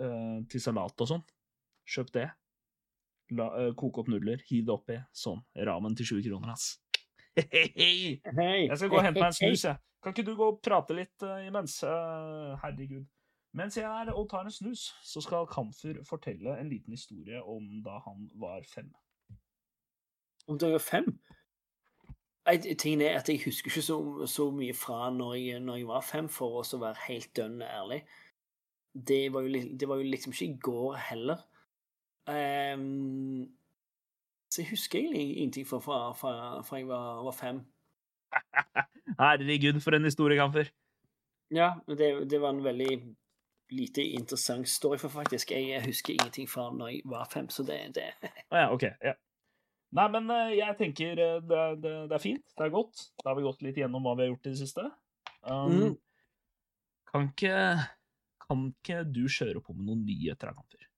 [0.00, 1.24] uh, til salat og sånn.
[1.88, 2.26] Kjøp det.
[3.36, 4.98] La, uh, koke opp nudler, hiv det oppi.
[5.16, 5.40] Sånn.
[5.68, 6.76] Ramen til 20 kroner, ass.
[7.36, 8.20] Hei!
[8.36, 8.66] Hei.
[8.66, 9.80] Jeg skal gå og hente meg en snus, jeg.
[10.06, 11.80] Kan ikke du gå og prate litt uh, imens?
[11.82, 13.08] Uh, herregud.
[13.58, 17.64] Mens jeg er og tar en snus, så skal Kamfer fortelle en liten historie om
[17.82, 18.92] da han var fem.
[20.46, 21.08] Om da jeg var fem?
[22.46, 23.98] Jeg, tingen er at jeg husker ikke så,
[24.30, 28.04] så mye fra når jeg, når jeg var fem, for å være helt dønn ærlig.
[28.94, 31.42] Det var, jo, det var jo liksom ikke i går heller.
[32.30, 33.42] Um,
[34.54, 37.64] så jeg husker egentlig ingenting fra, fra, fra, fra jeg var, var fem.
[39.18, 40.70] Herregud, for en historiekamper.
[41.54, 43.14] Ja, det, det var en veldig
[43.70, 47.78] lite interessant story, for faktisk jeg husker ingenting fra når jeg var fem, så det,
[47.96, 48.10] det
[48.50, 48.82] Ah, ja, OK.
[49.02, 49.14] Ja.
[49.96, 52.44] Nei, men eh, jeg tenker eh, det, det, det er fint.
[52.58, 53.06] Det er godt.
[53.22, 54.88] Da har vi gått litt gjennom hva vi har gjort i det siste.
[55.46, 55.94] Um, Mm.
[57.06, 57.58] kan, ikke,
[58.46, 60.88] kan ikke du kjøre på med noen nyheter, da, Kamfer?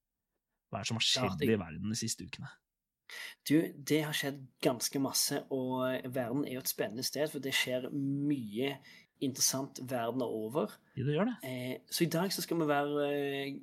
[0.72, 2.48] Hva er det som har Ja, skjedd det- i verden de siste ukene?
[3.48, 3.54] Du,
[3.88, 7.88] det har skjedd ganske masse, og verden er jo et spennende sted, for det skjer
[7.92, 8.74] mye
[9.20, 10.70] interessant verden over.
[10.96, 11.36] Ja, det gjør det.
[11.48, 13.56] Eh, så i dag så skal vi være eh,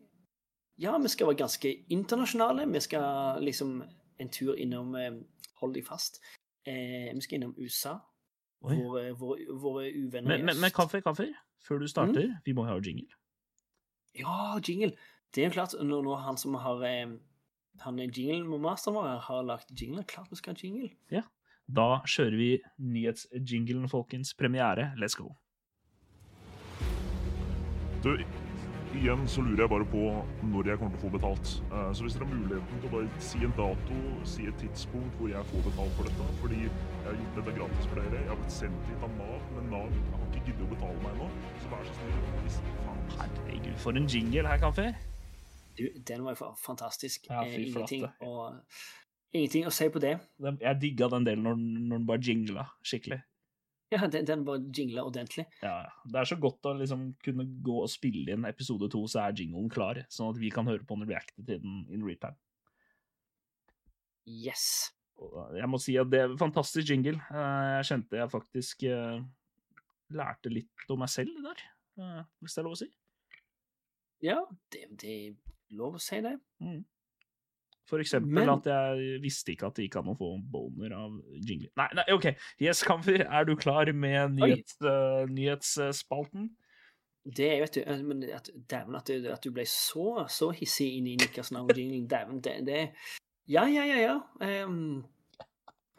[0.84, 2.66] Ja, vi skal være ganske internasjonale.
[2.74, 3.78] Vi skal liksom
[4.20, 5.22] en tur innom eh,
[5.62, 6.20] Hold deg fast.
[6.68, 7.94] Eh, vi skal innom USA.
[8.66, 8.76] Oi.
[8.82, 11.30] Våre, våre, våre uvenner Men, men, men kaffe, kaffe,
[11.64, 12.42] før du starter, Mm.
[12.46, 13.08] vi må ha jingle.
[14.16, 14.92] Ja, jingle!
[15.36, 17.16] Det er jo klart, når, når han som har eh,
[17.84, 20.90] Han er jingle-masteren vår, har lagt jingle, klart vi skal ha jingle.
[21.68, 24.34] Da kjører vi nyhetsjinglen, folkens.
[24.38, 24.92] Premiere.
[25.02, 25.32] Let's go.
[28.06, 28.12] Du,
[28.96, 30.02] igjen så lurer jeg bare på
[30.46, 31.54] når jeg kommer til å få betalt.
[31.74, 33.98] Eh, Så hvis dere har muligheten til å bare si en dato,
[34.30, 36.76] si et tidspunkt hvor jeg får betalt for dette, fordi jeg
[37.08, 39.90] har gjort dette gratis for dere, jeg har blitt sendt hit av Nav, men Nav
[40.14, 41.32] har ikke giddet å betale meg ennå,
[41.66, 43.04] så vær så snill, hvis faen.
[43.18, 44.94] Herregud, for en jingle her, Kamfer.
[45.76, 47.28] Du, den var jo fantastisk.
[47.30, 48.50] Ja, Eh, ingenting, å,
[49.36, 50.14] ingenting å si på det.
[50.62, 53.22] Jeg digga den delen når, når den bare jingla skikkelig.
[53.94, 55.46] Ja, den, den bare jingla ordentlig.
[55.62, 55.76] Ja.
[56.10, 59.36] Det er så godt å liksom kunne gå og spille inn episode to, så er
[59.38, 62.40] jinglen klar, sånn at vi kan høre på den reacte til den in real time.
[64.26, 64.92] Yes.
[65.56, 67.20] Jeg må si at det er en fantastisk jingle.
[67.30, 69.20] Eh, Jeg kjente jeg faktisk eh,
[70.18, 71.62] lærte litt om meg selv der,
[72.02, 72.90] eh, hvis det er lov å si.
[74.26, 74.40] Ja,
[74.74, 75.16] det, det
[75.72, 76.36] lov å si det.
[76.62, 76.84] Mm.
[77.86, 81.20] For eksempel Men- at jeg visste ikke at det gikk an å få boner av
[81.38, 81.70] jingler.
[81.78, 82.26] Nei, nei, OK.
[82.60, 86.50] Yes, Kamfer, er du klar med nyhets, uh, nyhetsspalten?
[87.26, 90.98] Det vet du, eh, men at, dæven at, du- at du ble så, så hissig
[90.98, 92.92] inn i Niklas navn-jinglen, dæven, det, det
[93.48, 93.98] Ja, ja, ja,
[94.42, 94.64] ja.
[94.66, 95.06] Um,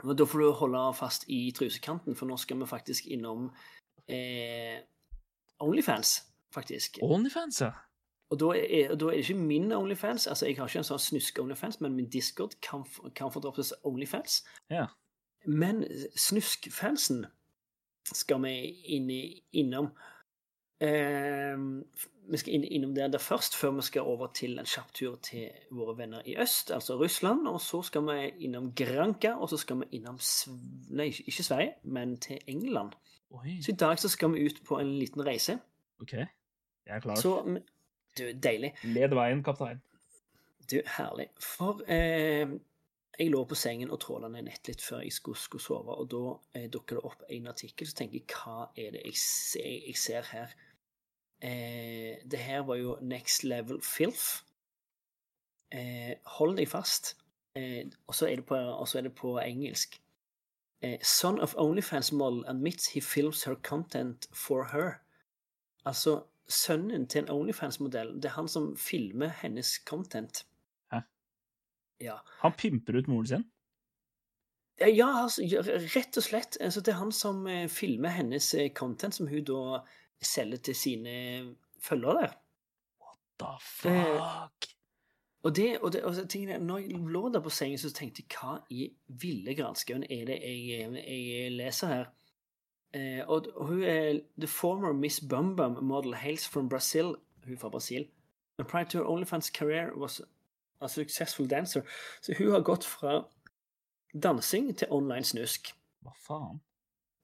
[0.04, 3.52] men da får du holde fast i trusekanten, for nå skal vi faktisk innom
[4.08, 4.80] eh,
[5.62, 6.20] Onlyfans,
[6.52, 6.98] faktisk.
[7.02, 7.70] Onlyfans, ja.
[8.30, 10.26] Og da er, da er det ikke min Onlyfans.
[10.26, 12.82] Altså, jeg har ikke en sånn snuske-Onlyfans, men min Discord kan,
[13.14, 14.40] kan få droppes Onlyfans.
[14.70, 14.88] Ja.
[15.46, 15.84] Men
[16.18, 17.26] snusk-fansen
[18.10, 18.56] skal vi
[18.96, 19.22] inn i,
[19.62, 19.92] innom.
[20.82, 21.54] Eh,
[22.26, 25.14] vi skal inn, innom det der først, før vi skal over til en kjapp tur
[25.22, 27.46] til våre venner i øst, altså Russland.
[27.46, 30.18] Og så skal vi innom Granca, og så skal vi innom
[30.90, 32.98] Nei, ikke Sverige, men til England.
[33.30, 33.60] Oi.
[33.62, 35.58] Så i dag så skal vi ut på en liten reise.
[36.02, 36.12] OK.
[36.12, 36.26] Jeg
[36.86, 37.22] er klar.
[37.22, 37.38] Så
[38.16, 38.72] Du, deilig.
[38.84, 39.80] Led veien, kaptein.
[40.70, 41.28] Du, herlig.
[41.42, 42.48] For eh,
[43.18, 46.08] jeg lå på sengen og tråla ned nett litt før jeg skulle, skulle sove, og
[46.12, 46.22] da
[46.58, 50.00] eh, dukka det opp en artikkel, så tenker jeg hva er det jeg ser, jeg
[50.00, 50.56] ser her?
[51.44, 54.42] Eh, det her var jo Next Level Filth.
[55.72, 57.14] Eh, hold deg fast.
[57.56, 60.00] Eh, og så er, det på- er det på engelsk.
[60.84, 64.98] Eh, Son of Onlyfans model admits he films her content for her.
[65.86, 70.44] Altså, sønnen til en Onlyfans-modell, det er han som filmer hennes content.
[70.92, 71.02] Hæ?
[72.00, 72.16] Ja.
[72.42, 73.44] Han pimper ut moren sin.
[74.78, 75.42] Eh, Ja, altså,
[75.96, 76.58] rett og slett.
[76.60, 79.82] Altså, det er han som eh, filmer hennes eh, content, som hun da
[80.22, 81.14] selger til sine
[81.80, 82.34] følgere der.
[83.38, 84.72] The fuck?
[85.46, 88.22] Og det, og det, og det tingene, når jeg lå der på sengen, så tenkte
[88.24, 88.88] jeg hva i
[89.20, 92.08] ville granskauen er det jeg, jeg leser her?
[92.96, 97.16] Eh, og, hun er The former Miss Bum Bum model hails from Brazil.
[97.44, 98.08] Hun er fra Brasil.
[98.58, 100.22] And prior to her OnlyFans career was
[100.80, 101.82] a successful dancer.
[102.22, 103.28] Så hun har gått fra
[104.22, 105.74] dansing til online snusk.
[106.00, 106.60] Hva faen?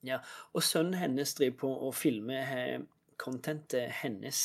[0.03, 0.19] Ja,
[0.53, 2.81] og sønnen hennes driver på å filme eh,
[3.23, 4.41] contentet hennes.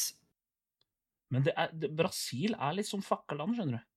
[1.34, 3.88] Men det er, det, Brasil er litt sånn fakkeland, skjønner du.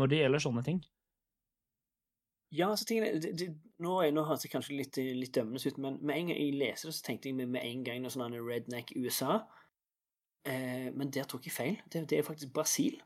[0.00, 0.80] Når det gjelder sånne ting.
[2.50, 3.46] Ja, så tingene, det, det,
[3.78, 6.90] nå, nå høres det kanskje litt, litt dømmende ut, men med en gang jeg leser
[6.90, 9.38] det, så tenkte jeg med, med en gang noe sånn redneck USA.
[10.48, 11.78] Eh, men der tok jeg feil.
[11.86, 12.98] Det, det er faktisk Brasil.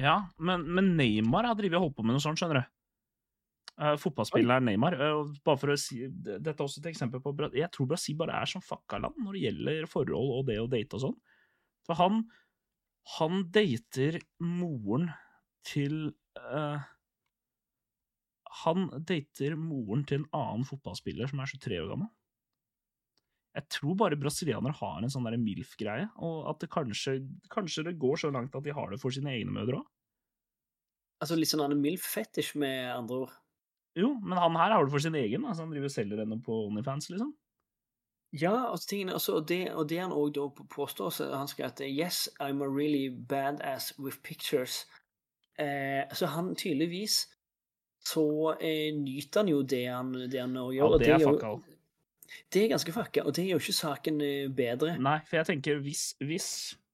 [0.00, 2.76] Ja, men, men Neymar har drevet og holdt på med noe sånt, skjønner du.
[3.80, 4.98] Uh, Fotballspilleren Neymar.
[4.98, 8.42] eh, bare for å si, Dette er også et eksempel på Jeg tror Brasil bare
[8.42, 11.18] er som fucka når det gjelder forhold og det å date og sånn.
[11.88, 12.24] For han
[13.16, 15.08] Han dater moren
[15.64, 16.82] til eh,
[18.64, 22.10] Han dater moren til en annen fotballspiller som er 23 år gammel.
[23.56, 27.16] Jeg tror bare brasilianere har en sånn der MILF-greie, og at det kanskje,
[27.50, 29.88] kanskje det går så langt at de har det for sine egne mødre òg.
[31.20, 33.34] Altså litt sånn MILF-fetisj, med andre ord.
[33.98, 36.38] Jo, men han her har det for sin egen, altså han driver og selger henne
[36.46, 37.34] på Onlyfans, liksom.
[38.30, 41.72] Ja, altså tingene, altså, og, det, og det han òg da påstår, så han skal
[41.72, 44.86] at Yes, I'm a really badass with pictures.
[45.58, 47.24] Eh, så han tydeligvis
[48.06, 48.24] så
[48.56, 50.74] eh, nyter han jo det han, det han gjør.
[50.76, 51.66] Ja, det er fucka opp.
[52.50, 54.94] Det er ganske fucka, og det gjør ikke saken eh, bedre.
[55.02, 56.48] Nei, for jeg tenker hvis, hvis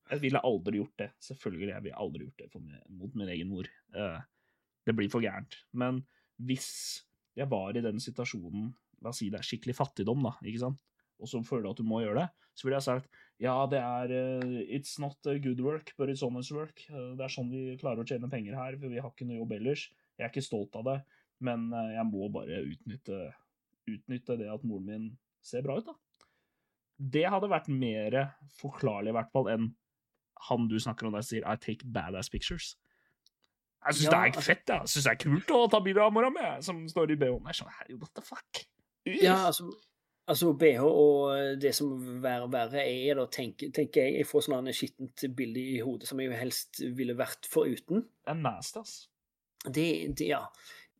[0.07, 1.11] Jeg ville aldri gjort det.
[1.29, 3.69] Selvfølgelig, jeg ville aldri gjort det min, mot min egen mor.
[3.97, 4.21] Uh,
[4.87, 5.59] det blir for gærent.
[5.75, 6.05] Men
[6.47, 6.69] hvis
[7.37, 8.71] jeg var i den situasjonen,
[9.03, 10.79] la oss si det er skikkelig fattigdom, da, ikke sant,
[11.19, 13.81] og så føler du at du må gjøre det, så ville jeg sagt ja, det
[13.83, 16.87] er uh, It's not good work, but it's honest work.
[16.89, 19.43] Uh, det er sånn vi klarer å tjene penger her, for vi har ikke noe
[19.43, 19.89] jobb ellers.
[20.17, 20.97] Jeg er ikke stolt av det,
[21.45, 23.21] men eh, jeg må bare utnytte,
[23.91, 25.09] utnytte det at moren min
[25.45, 25.97] ser bra ut, da.
[26.97, 28.15] Det hadde vært mer
[28.57, 29.67] forklarlig, i hvert fall, enn
[30.49, 32.75] han du snakker om der sier I take badass pictures.
[33.87, 34.79] Jeg syns Ja, det er ikke fett, ja.
[34.83, 37.45] jeg syns det er kult å ta bilde av mora mi, som står i BH-en.
[37.45, 38.63] Jeg er sånn, herregud, what the fuck?
[39.07, 39.69] Ja, altså,
[40.27, 41.93] altså BH og det som
[42.25, 46.19] verre verre er, da, tenker, tenker jeg Jeg får sånn skittent bilde i hodet som
[46.21, 48.09] jeg jo helst ville vært foruten.
[48.25, 48.97] Det er nasty, ass.
[49.65, 50.43] Det, det Ja.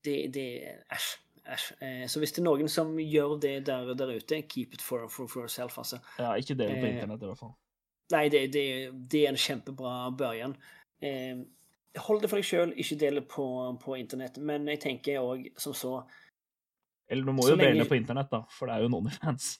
[0.05, 0.47] Det, det
[0.93, 1.19] Æsj.
[1.47, 1.73] Æsj.
[1.83, 5.09] Eh, så hvis det er noen som gjør det der, der ute, keep it for,
[5.09, 5.99] for, for yourself, altså.
[6.19, 7.55] Ja, ikke del det på Eh, internett, i hvert fall.
[8.13, 8.65] Nei, det, det,
[9.11, 10.55] det er en kjempebra børjan.
[11.03, 11.43] Eh,
[12.07, 13.47] hold det for deg sjøl, ikke del det på,
[13.83, 14.39] på internett.
[14.39, 15.93] Men jeg tenker òg som så
[17.09, 19.11] Eller du må jo dele lenge- det på internett, da, for det er jo noen
[19.15, 19.57] fans.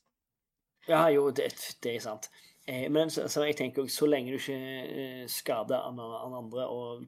[0.87, 1.49] Ja, jo, det,
[1.83, 2.31] det er sant.
[2.67, 6.67] Eh, men så, så jeg tenker også, så lenge du ikke skader an, an andre
[6.71, 7.07] og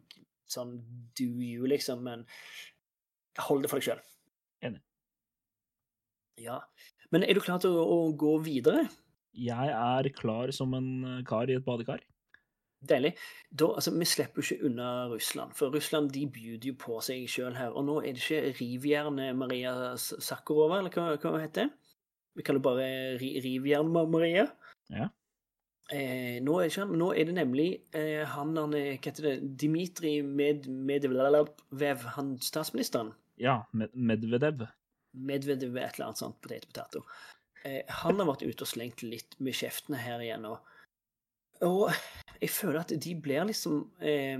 [0.52, 0.76] sånn
[1.18, 2.24] do you, liksom, men
[3.46, 4.02] hold det for deg sjøl.
[4.66, 4.82] Enig.
[6.42, 6.60] Ja.
[7.14, 8.86] Men er du klar til å, å gå videre?
[9.38, 12.00] Jeg er klar som en eh, kar i et badekar.
[12.88, 13.12] Deilig.
[13.50, 17.24] Da, altså, Vi slipper jo ikke unna Russland, for Russland de bjuder jo på seg
[17.30, 17.72] sjøl her.
[17.74, 21.94] Og nå er det ikke rivjernet Maria S- Sakharova, eller hva, hva heter det?
[22.38, 24.44] Vi kaller det bare ri, Rivjern-Maria.
[24.94, 25.08] Ja.
[25.88, 29.36] Eh, nå, er han, nå er det nemlig eh, han, han Hva heter det?
[29.62, 33.14] Dmitrij Med, Medvedev, han statsministeren.
[33.40, 34.66] Ja, Med Medvedev.
[35.16, 37.04] Medvedev et eller annet sånt, potet potato.
[37.64, 40.44] Eh, han har vært ute og slengt litt med kjeftene her igjen.
[40.50, 40.58] Og,
[41.64, 41.86] og
[42.42, 44.36] jeg føler at de blir liksom eh,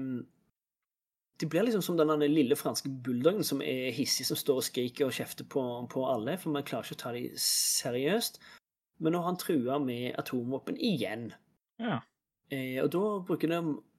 [1.39, 5.07] De blir liksom som den lille franske bulldoggen som er hissig, som står og skriker
[5.07, 8.41] og kjefter på, på alle, for man klarer ikke å ta dem seriøst.
[8.99, 11.33] Men nå har han trua med atomvåpen igjen,
[11.79, 12.01] Ja.
[12.51, 13.59] Eh, og da bruker de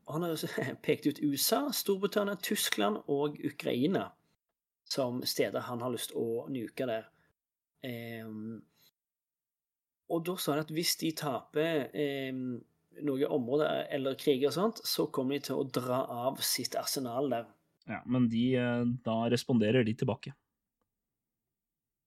[0.10, 0.42] Han har
[0.86, 4.08] pekt ut USA, Storbritannia, Tyskland og Ukraina
[4.90, 7.06] som steder han har lyst å nuke der.
[7.86, 8.26] Eh,
[10.10, 12.34] og da sa han at hvis de taper eh,
[13.06, 17.30] noen områder eller kriger og sånt, så kommer de til å dra av sitt arsenal
[17.32, 17.50] der.
[17.90, 18.02] ja.
[18.06, 20.34] Men de, eh, da responderer de tilbake.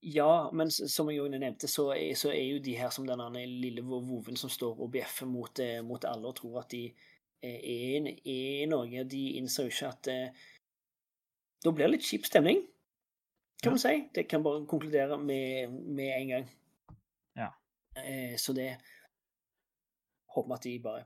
[0.02, 3.44] Ja, men som jeg jo nevnte, så er, så er jo de her som denne
[3.46, 7.60] lille voven som står og bjeffer mot, eh, mot alle og tror at de eh,
[7.60, 9.04] er, er noe.
[9.06, 10.48] De innser jo ikke at eh,
[11.62, 12.64] Da blir det litt kjip stemning,
[13.62, 13.94] kan man si.
[14.14, 16.50] Det kan bare konkludere med, med en gang.
[17.38, 17.52] Ja.
[17.94, 18.72] Eh, så det
[20.34, 21.04] Håper vi at de bare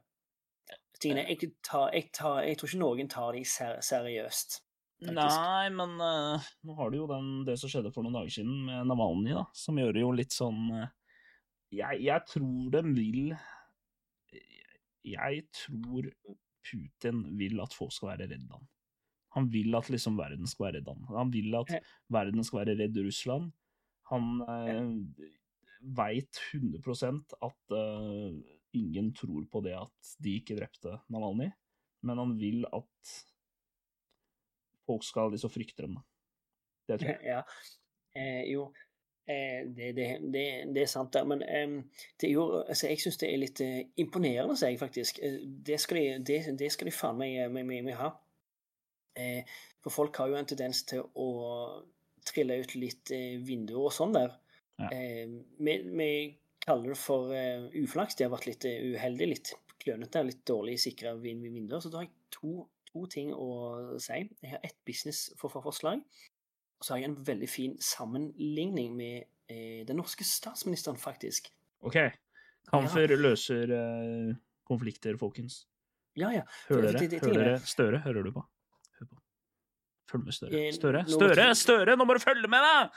[1.01, 4.63] Tingene, jeg, tar, jeg, tar, jeg tror ikke noen tar de ser, seriøst.
[4.97, 5.17] Faktisk.
[5.19, 8.63] Nei, men uh, nå har du jo den, det som skjedde for noen dager siden
[8.65, 10.87] med Navalny, da, som gjør det jo litt sånn uh,
[11.75, 13.35] jeg, jeg tror de vil
[15.07, 16.09] Jeg tror
[16.67, 18.65] Putin vil at folk skal være redd han.
[19.37, 21.05] Han vil at liksom verden skal være redd han.
[21.13, 21.71] Han vil at
[22.11, 23.53] verden skal være redd Russland.
[24.11, 25.29] Han eh,
[25.95, 28.35] veit 100 at uh,
[28.75, 31.51] ingen tror på det at de ikke drepte Navalny,
[32.07, 33.15] men han vil at
[34.87, 35.97] folk skal liksom frykte dem.
[36.87, 37.23] Det tror jeg.
[37.27, 37.41] Ja.
[38.17, 38.69] Eh, jo,
[39.29, 40.45] eh, det, det, det,
[40.75, 41.25] det er sant, det.
[41.29, 45.21] Men eh, det jo, altså, jeg syns det er litt eh, imponerende, sier jeg faktisk.
[45.23, 48.15] Eh, det, skal de, det, skal de faen meg, meg ha.
[49.17, 51.29] Eh, for folk har jo en tendens til å
[52.27, 54.35] trille ut litt eh, vinduer og sånn der.
[54.81, 54.91] Ja.
[54.93, 56.11] Eh, vi, vi
[56.67, 58.19] kaller det for eh, uflaks.
[58.19, 61.81] De har vært litt uheldige, uheldig, litt klønete, litt dårlig sikra vin vinduer.
[61.83, 64.25] Så da har jeg to, to ting å si.
[64.43, 66.03] Jeg har ett business-forslag.
[66.77, 71.49] Og så har jeg en veldig fin sammenligning med eh, den norske statsministeren, faktisk.
[71.81, 71.97] OK.
[72.69, 73.17] Kamfer Ja.
[73.17, 74.35] løser eh,
[74.67, 75.65] konflikter, folkens.
[76.17, 76.45] Ja, ja.
[76.69, 77.21] Hører dere?
[77.21, 77.59] Hører dere?
[77.65, 78.45] Støre, hører du på?
[78.99, 79.21] Hør på.
[80.11, 80.53] Følg med, Støre.
[80.53, 81.97] Eh, Støre, Støre, Støre!
[81.97, 82.89] Nå må du følge med, da!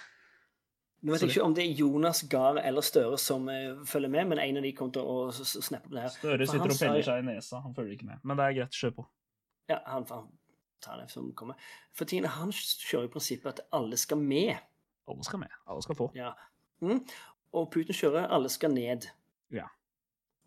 [1.00, 4.26] Nå vet jeg ikke om det er Jonas Gahr eller Støre som uh, følger med,
[4.34, 6.16] men en av de kommer til å snappe opp det her.
[6.18, 7.62] Støre sitter og peller seg i nesa.
[7.64, 8.20] Han følger ikke med.
[8.28, 9.06] Men det er greit, kjør på.
[9.70, 10.30] Ja, han, han
[10.84, 11.58] tar det som kommer.
[11.96, 14.56] For tingene, han kjører i prinsippet at alle skal med.
[15.10, 15.58] Alle skal med.
[15.70, 16.10] Alle skal få.
[16.18, 16.34] Ja.
[16.82, 17.04] Mm.
[17.58, 19.10] Og Putin kjører alle skal ned.
[19.54, 19.68] Ja.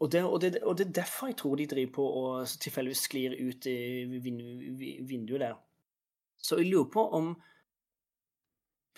[0.02, 3.04] Og det, og, det, og det er derfor jeg tror de driver på og tilfeldigvis
[3.06, 3.76] sklir ut i
[4.18, 4.46] vindu,
[5.06, 5.58] vinduet der.
[6.42, 7.35] Så jeg lurer på om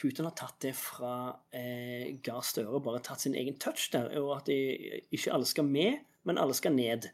[0.00, 1.12] Putin har tatt det fra
[1.54, 4.56] eh, Gahr Støre, bare tatt sin egen touch der, og at de,
[5.14, 7.06] ikke alle skal med, men alle skal ned.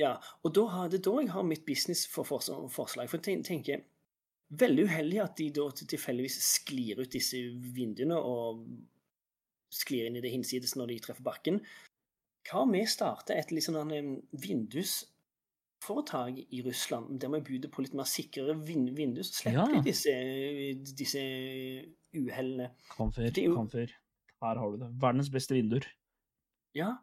[0.00, 0.14] Ja.
[0.44, 2.70] Og da har, det er da jeg har mitt businessforslag.
[2.72, 3.82] For jeg ten- tenker
[4.52, 7.38] Veldig uheldig at de da tilfeldigvis sklir ut disse
[7.72, 8.66] vinduene og
[9.72, 11.56] sklir inn i det hinsides når de treffer bakken.
[12.44, 18.04] Hva om vi starter et eh, vindusforetak i Russland, der vi byr på litt mer
[18.04, 19.64] sikre vind vinduer, så slipper Ja.
[19.72, 20.12] de disse,
[21.00, 21.22] disse
[22.12, 22.68] uhellene.
[22.90, 23.88] Kom før, kom før.
[24.42, 24.90] Her har du det.
[25.00, 25.86] Verdens beste vinduer.
[26.74, 26.96] Ja,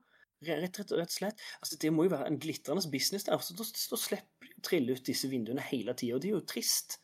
[0.45, 1.45] rett, rett, rett og slett.
[1.59, 3.39] Altså, det må jo være en glitrende business der.
[3.43, 6.37] Så da, da slipper de å trille ut disse vinduene hele tida, og det er
[6.37, 6.99] jo trist.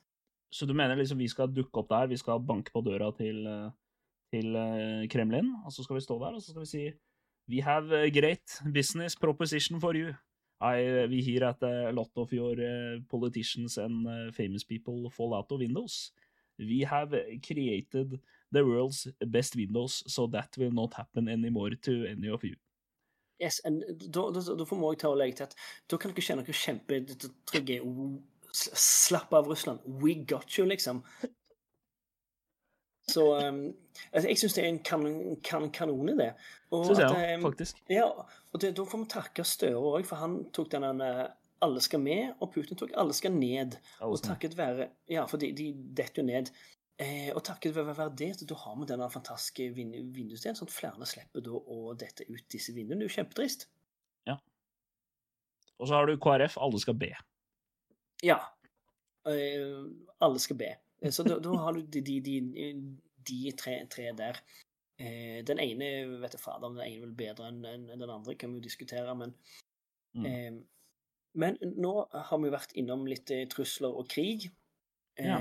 [0.55, 3.41] Så du mener liksom vi skal dukke opp der, vi skal banke på døra til,
[3.49, 3.71] eh,
[4.31, 6.85] til eh, Kremlin, og så skal vi stå der, og så skal vi si
[7.45, 10.15] We have a great business proposition for you.
[10.61, 12.55] I, we hear at a lot of your
[13.07, 16.11] politicians and famous people fall out of windows.
[16.57, 17.11] We have
[17.45, 18.19] created
[18.51, 22.55] the world's best windows, so that will not happen anymore to any of you.
[23.41, 25.55] Yes, and da, da, da får jeg ta og legge til at
[25.91, 27.79] da kan dere kjenne dere kjempetrygge.
[28.55, 29.83] Slapp av, Russland.
[30.01, 31.03] We got you, liksom.
[33.07, 33.75] Så um,
[34.11, 36.31] altså, jeg syns det er en kanon, kan, kanon i det.
[36.71, 37.81] Syns jeg òg, um, faktisk.
[37.91, 38.07] Ja,
[38.51, 41.25] og det, da får vi takke Støre òg, for han tok den eh,
[41.65, 43.77] alle skal med, og Putin tok alle skal ned.
[43.99, 44.11] Awesome.
[44.11, 46.51] Og takket være Ja, for de, de detter jo ned.
[47.01, 51.07] Eh, og takket være, det, da har vi denne fantastiske vin vindusdelen, sånn at flere
[51.09, 53.01] slipper da å dette ut disse vinduene.
[53.03, 53.65] Det er jo kjempetrist.
[54.29, 54.37] Ja.
[55.79, 57.09] Og så har du KrF, alle skal be.
[58.23, 58.37] Ja.
[59.27, 59.81] Eh,
[60.23, 60.69] alle skal be.
[61.01, 62.69] Eh, Så da, da har du de, de, de,
[63.27, 64.39] de tre, tre der.
[64.95, 65.89] Eh, den ene
[66.21, 68.61] vet jeg fader om den ene er vel bedre enn en, den andre, kan vi
[68.61, 69.35] jo diskutere, men
[70.15, 70.25] Mm.
[70.25, 70.53] eh,
[71.35, 74.45] Men nå har vi vært innom litt eh, trusler og krig.
[75.19, 75.39] Eh, Ja.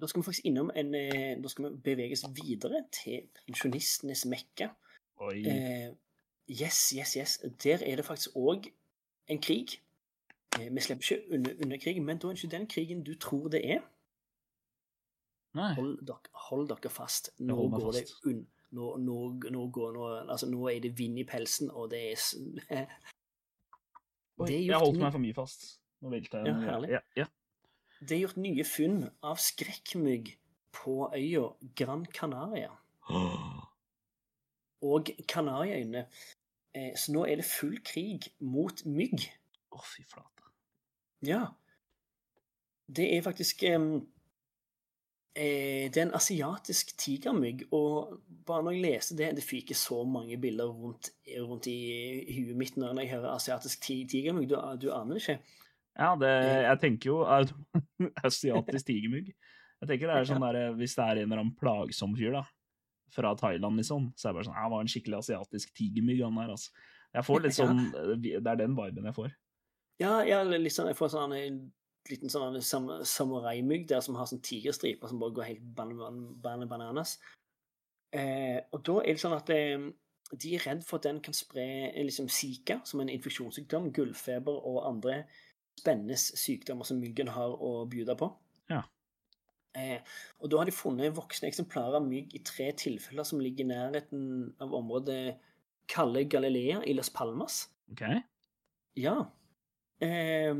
[0.00, 4.68] Da skal vi faktisk innom en eh, Da skal vi beveges videre til pensjonistenes mekka.
[5.22, 5.38] Oi.
[5.46, 5.90] Eh,
[6.50, 7.38] yes, yes, yes.
[7.62, 8.70] Der er det faktisk òg
[9.28, 9.78] en krig.
[10.58, 13.14] Eh, vi slipper ikke under, under krig, men da er det ikke den krigen du
[13.14, 13.84] tror det er.
[15.54, 15.74] Nei.
[15.74, 17.30] Hold dere, hold dere fast.
[17.38, 18.14] Nå går fast.
[18.24, 18.42] det unn.
[18.74, 19.18] nå, nå,
[19.50, 22.18] nå, går, nå, altså, nå er det vind i pelsen, og det er
[24.34, 25.66] Oi, Det jeg holdt meg for mye fast.
[26.02, 26.50] Nå velta jeg.
[26.50, 26.90] Ja, herlig.
[26.90, 27.26] Ja, ja.
[28.04, 30.34] Det er gjort nye funn av skrekkmygg
[30.76, 31.46] på øya
[31.78, 32.72] Gran Canaria.
[34.92, 36.06] Og Kanariøyene.
[36.74, 39.24] Eh, så nå er det full krig mot mygg.
[39.72, 40.50] Å, fy flate.
[41.24, 41.46] Ja.
[42.84, 43.80] Det er faktisk eh,
[45.32, 50.36] Det er en asiatisk tigermygg, og bare når jeg leser det Det fyker så mange
[50.38, 51.78] bilder rundt, rundt i,
[52.28, 54.50] i huet mitt når jeg hører asiatisk tigermygg.
[54.50, 55.40] Du, du aner det ikke.
[55.94, 56.32] Ja, det,
[56.64, 57.20] jeg tenker jo
[58.28, 59.30] asiatisk tigermygg.
[59.82, 62.42] Jeg tenker det er sånn der, Hvis det er en eller annen plagsom fyr da,
[63.14, 66.40] fra Thailand, liksom, så er det bare sånn Han var en skikkelig asiatisk tigermygg, han
[66.40, 66.90] der, altså.
[67.14, 67.82] Jeg får litt sånn
[68.24, 69.32] Det er den viben jeg får.
[70.02, 71.62] Ja, ja litt sånn, jeg får sånn en
[72.10, 76.18] liten sånn sam samuraimygg der som har sånn tigerstriper som bare går helt ban ban
[76.42, 77.16] ban bananas.
[78.14, 79.86] Eh, og da er det sånn at eh,
[80.34, 84.58] de er redd for at den kan spre eh, liksom zika, som en infeksjonssykdom, gullfeber
[84.68, 85.22] og andre
[85.80, 88.28] spennende sykdommer som myggen har å bjuda på.
[88.70, 88.82] Ja.
[89.76, 90.00] Eh,
[90.40, 93.72] og da har de funnet voksne eksemplarer av mygg i tre tilfeller som ligger i
[93.72, 95.36] nærheten av området
[95.90, 97.64] Calle Galilea i Las Palmas.
[97.92, 98.04] OK?
[98.96, 99.16] Ja.
[100.00, 100.54] Eh,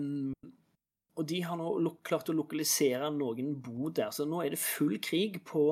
[1.14, 4.96] og de har nå klart å lokalisere noen bo der, så nå er det full
[4.98, 5.62] krig på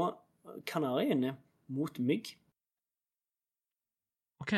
[0.66, 1.34] Kanariøyene
[1.74, 2.36] mot mygg.
[4.42, 4.54] ok.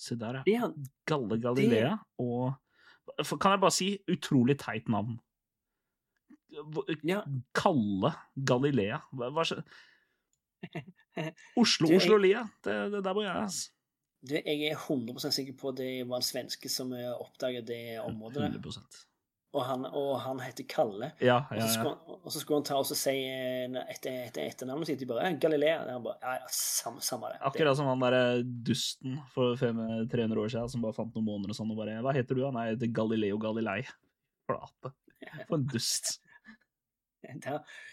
[0.00, 0.42] Se der, ja.
[0.46, 2.58] Det Galle Galilea og for-
[3.40, 5.18] Kan jeg bare si utrolig teit navn?
[7.06, 7.20] Ja,
[7.54, 8.10] Kalle
[8.46, 8.98] Galilea.
[9.14, 9.62] Hva, hva skje-
[11.60, 12.42] Oslo, Oslo-lia.
[12.64, 13.70] Det, det der bor jeg, altså.
[14.22, 18.42] du, jeg er 100 sikker på at det var en svenske som oppdaget det området.
[18.42, 18.58] der.
[18.58, 19.09] 100
[19.50, 21.08] Og han, og han heter Kalle.
[21.18, 21.94] Ja, ja, så skulle ja.
[22.06, 25.32] han, og så skulle han ta og si etter etter, etter etternavnet sitt de bare
[25.42, 25.80] Galilea.
[25.82, 27.40] Og han bare, ja, ja, samme, samme det.
[27.50, 31.58] Akkurat som han derre dusten for 300 år siden som bare fant noen måneder og
[31.58, 32.44] sånn og bare Hva heter du?
[32.54, 33.80] Nei, jeg heter Galileo Galilei.
[34.46, 34.92] Flate.
[35.48, 36.18] For en dust.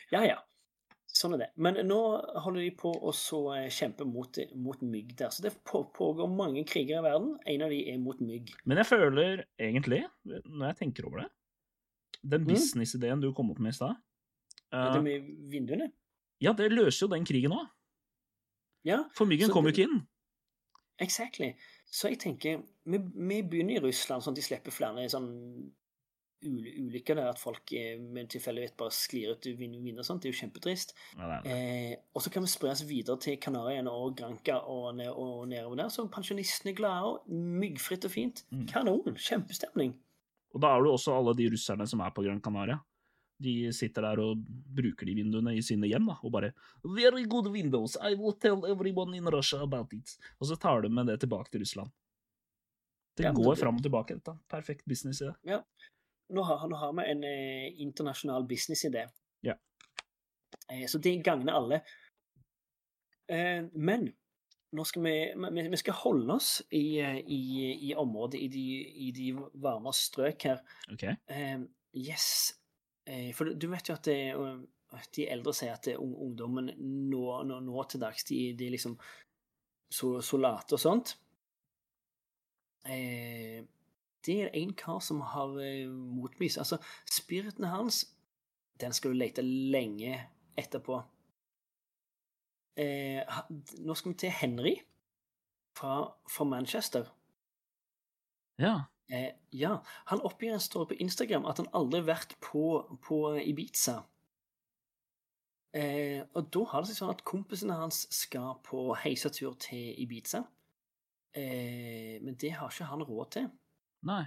[0.07, 0.37] Ja, ja.
[1.11, 1.47] Sånn er det.
[1.59, 1.97] Men nå
[2.45, 5.33] holder de på å så eh, kjempe mot, mot mygg der.
[5.33, 7.33] Så det på, pågår mange kriger i verden.
[7.49, 8.53] En av de er mot mygg.
[8.69, 11.27] Men jeg føler egentlig, når jeg tenker over det
[12.27, 12.47] Den Mm.
[12.53, 13.95] businessideen du kom opp med i stad
[14.73, 15.91] eh, det med vinduene?
[16.41, 17.67] Ja, det løser jo den krigen òg.
[18.85, 20.07] Ja, For myggen kommer kom jo ikke inn.
[20.99, 21.53] exactly.
[21.89, 25.71] Så jeg tenker Vi, vi begynner i Russland, sånn at de slipper flere sånn
[26.45, 30.21] ulykker der at folk eh, med tilfeldighet bare sklir ut vin- vinner og sånt.
[30.21, 30.93] Det er jo kjempetrist.
[31.17, 31.39] Ja.
[31.43, 35.47] Eh, og så kan vi spre oss videre til Kanariøyene og Granca og, ned, og
[35.49, 35.89] nedover der.
[35.89, 38.43] Så pensjonistene er glade, myggfritt og fint.
[38.53, 38.67] Mm.
[38.69, 39.17] Kanon.
[39.17, 39.95] Kjempestemning.
[40.55, 42.79] Og da er det også alle de russerne som er på Gran Canaria.
[43.39, 44.39] De sitter der og
[44.73, 48.65] bruker de vinduene i sine hjem, da, og bare Very good windows, I will tell
[48.65, 50.15] everyone in Russia about it.
[50.39, 51.91] Og så tar de med det tilbake til Russland.
[53.17, 54.37] Det Ja, går det- fram og tilbake, dette.
[54.49, 55.63] Perfekt business i det.
[56.29, 59.05] Nå har, nå har vi en eh, internasjonal businessidé.
[59.41, 59.53] Ja.
[60.69, 61.81] Eh, så det gagner alle.
[63.29, 64.13] Eh, men
[64.75, 65.13] nå skal vi,
[65.71, 67.41] vi, skal holde oss i, eh, i,
[67.89, 68.63] i området, i de,
[69.07, 69.27] i de
[69.63, 70.59] varme strøk her.
[70.91, 71.05] Ok?
[71.31, 71.61] Eh,
[71.95, 72.27] yes.
[73.07, 76.67] Eh, for du vet jo at det, eh, de eldre sier at det, ung- ungdommen
[76.77, 78.97] nå, nå, nå til dags, de, de er liksom
[79.87, 81.15] så, så late og sånt.
[82.87, 83.63] Eh,
[84.27, 86.59] det er en kar som har eh, motbevist.
[86.59, 88.03] Altså, spiriten hans,
[88.81, 90.19] den skal du lete lenge
[90.59, 90.99] etterpå.
[92.77, 93.39] Eh,
[93.81, 94.75] nå skal vi til Henry
[95.77, 97.09] fra, fra Manchester.
[98.61, 98.75] Ja.
[99.09, 99.77] Eh, ja,
[100.11, 102.63] han oppgir en story på Instagram at han aldri har vært på,
[103.01, 104.01] på Ibiza.
[105.77, 110.43] Eh, og da har det seg sånn at kompisene hans skal på heisatur til Ibiza.
[111.37, 113.49] Eh, men det har ikke han råd til.
[114.09, 114.23] Nei.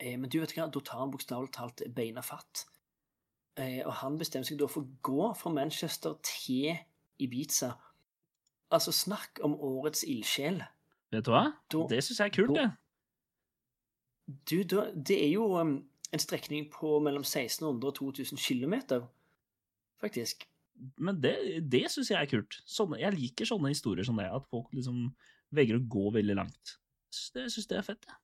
[0.00, 2.66] Eh, men du vet hva, da tar han bokstavelig talt beina fatt.
[3.60, 6.74] Eh, og han bestemmer seg da for å gå fra Manchester til
[7.22, 7.72] Ibiza.
[8.74, 10.62] Altså, snakk om årets ildsjel.
[11.12, 11.44] Vet du hva?
[11.70, 12.70] Da- Det syns jeg er kult, da- det.
[14.48, 15.74] Du, da, det er jo um,
[16.12, 18.74] en strekning på mellom 1600 og 2000 km,
[20.00, 20.46] faktisk.
[20.98, 21.34] Men det,
[21.70, 22.56] det syns jeg er kult.
[22.66, 25.10] Sånne, jeg liker sånne historier som det, at folk liksom
[25.54, 26.78] velger å gå veldig langt.
[27.34, 28.08] Det syns jeg er fett.
[28.08, 28.16] jeg.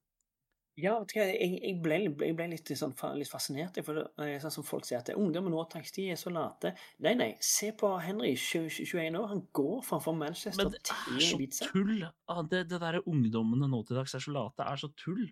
[0.81, 3.79] Ja, jeg, jeg, ble, jeg ble litt, sånn, litt fascinert.
[3.85, 6.73] For er sånn som folk sier at ungdommen nå takk, de er så late.
[7.05, 9.29] Nei, nei, se på Henry, 21 år.
[9.35, 11.69] Han går framfor Manchester Men det er så pizza.
[11.73, 12.07] tull.
[12.51, 15.27] Det, det derre ungdommene nå til dags er så late, er så tull.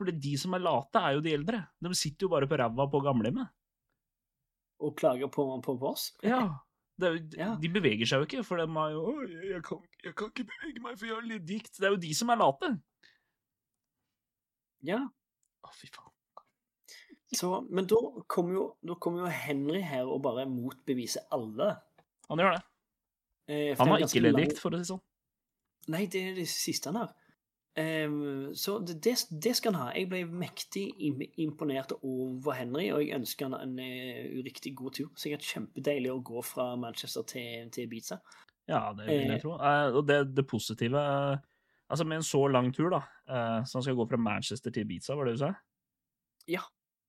[0.00, 1.62] For de som er late, er jo de eldre.
[1.80, 3.52] De sitter jo bare på ræva på gamlehjemmet.
[4.80, 6.10] Og klager på, på, på oss.
[6.24, 6.40] Ja.
[6.40, 6.60] Er jo,
[7.36, 7.54] Ja.
[7.60, 10.80] De beveger seg jo ikke, for de har jo jeg kan, 'Jeg kan ikke bevege
[10.84, 11.76] meg, for jeg har litt dikt'.
[11.78, 12.70] Det er jo de som er late.
[14.86, 15.00] Ja.
[15.66, 16.06] Å, fy faen.
[17.36, 21.76] Så, men da kommer jo, kom jo Henry her og bare motbeviser alle.
[22.28, 22.62] Han gjør det.
[23.50, 25.02] Eh, Han har ikke lang- for å si det sånn.
[25.94, 27.12] Nei, det er det siste han har.
[27.78, 29.92] Um, så det, det, det skal han ha.
[29.94, 30.88] Jeg ble mektig
[31.38, 35.08] imponert over Henry, og jeg ønsker han en uh, uriktig god tur.
[35.18, 38.18] Sikkert kjempedeilig å gå fra Manchester til, til Ibiza.
[38.68, 39.30] Ja, det vil Eh.
[39.36, 39.54] jeg tro.
[39.54, 41.00] Eh, og det, det positive
[41.90, 44.86] Altså, med en så lang tur, da, uh, som han skal gå fra Manchester til
[44.86, 45.54] Ibiza, var det du sa?
[46.48, 46.62] Ja.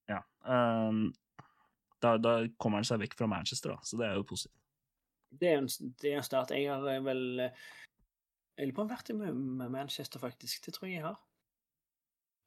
[0.09, 0.21] Ja.
[0.45, 1.01] eh,
[2.01, 4.57] da, da kommer han seg vekk fra Manchester, da, så det er jo positivt.
[5.31, 5.67] Det er en,
[6.01, 6.51] det er en start.
[6.55, 7.67] Jeg har eh, vel eh,
[8.57, 10.65] Jeg lurer på om jeg har vært i med, Manchester, faktisk.
[10.65, 11.21] Det tror jeg jeg har.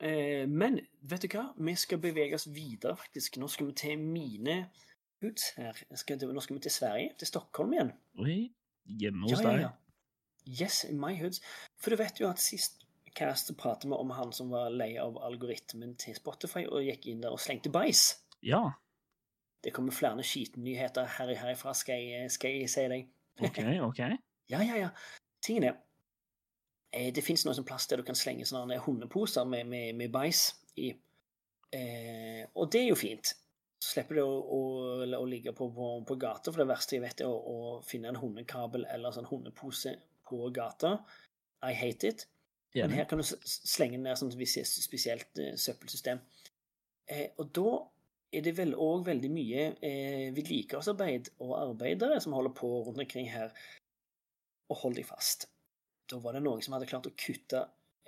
[0.05, 1.47] Eh, men vet du hva?
[1.57, 3.39] Vi skal bevege oss videre, faktisk.
[3.41, 4.59] Nå skal vi til mine
[5.23, 5.81] hoods her.
[5.97, 7.95] Skal, nå skal vi til Sverige, til Stockholm igjen.
[8.21, 8.39] Oi,
[9.01, 9.73] hjemme hos Ja, ja, ja.
[10.47, 11.41] Yes, in my hoods.
[11.81, 12.83] For du vet jo at sist
[13.15, 17.23] cast pratet vi om han som var lei av algoritmen til Spotify og gikk inn
[17.23, 18.15] der og slengte bæsj.
[18.45, 18.65] Ja,
[19.65, 23.07] Det kommer flere skitnyheter her herifra, skal jeg, skal jeg si deg.
[23.41, 24.01] ok, ok.
[24.53, 24.89] Ja, ja, ja.
[25.41, 25.77] Tingen er
[26.93, 30.43] eh, Det fins noen plass der du kan slenge sånne hundeposer med, med, med bæsj
[30.85, 30.91] i.
[31.73, 33.33] Eh, og det er jo fint.
[33.81, 34.61] Så slipper du å, å,
[35.17, 38.13] å ligge på, på, på gata, for det verste jeg vet, er å, å finne
[38.13, 39.97] en hundekabel eller sånn hundepose
[40.29, 40.99] på gata.
[41.65, 42.27] I hate it.
[42.75, 46.21] Men her kan du slenge ned sånn spesielt eh, søppelsystem.
[47.07, 47.71] Eh, og da
[48.35, 53.31] er det vel òg veldig mye eh, vedlikeholdsarbeid og arbeidere som holder på rundt omkring
[53.31, 53.55] her.
[54.73, 55.47] Og hold deg fast.
[56.11, 57.63] Da var det noen som hadde klart å kutte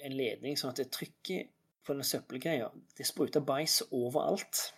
[0.05, 1.53] en ledning sånn at det trykket
[1.87, 4.73] på den søppelgreia Det spruta bæsj overalt.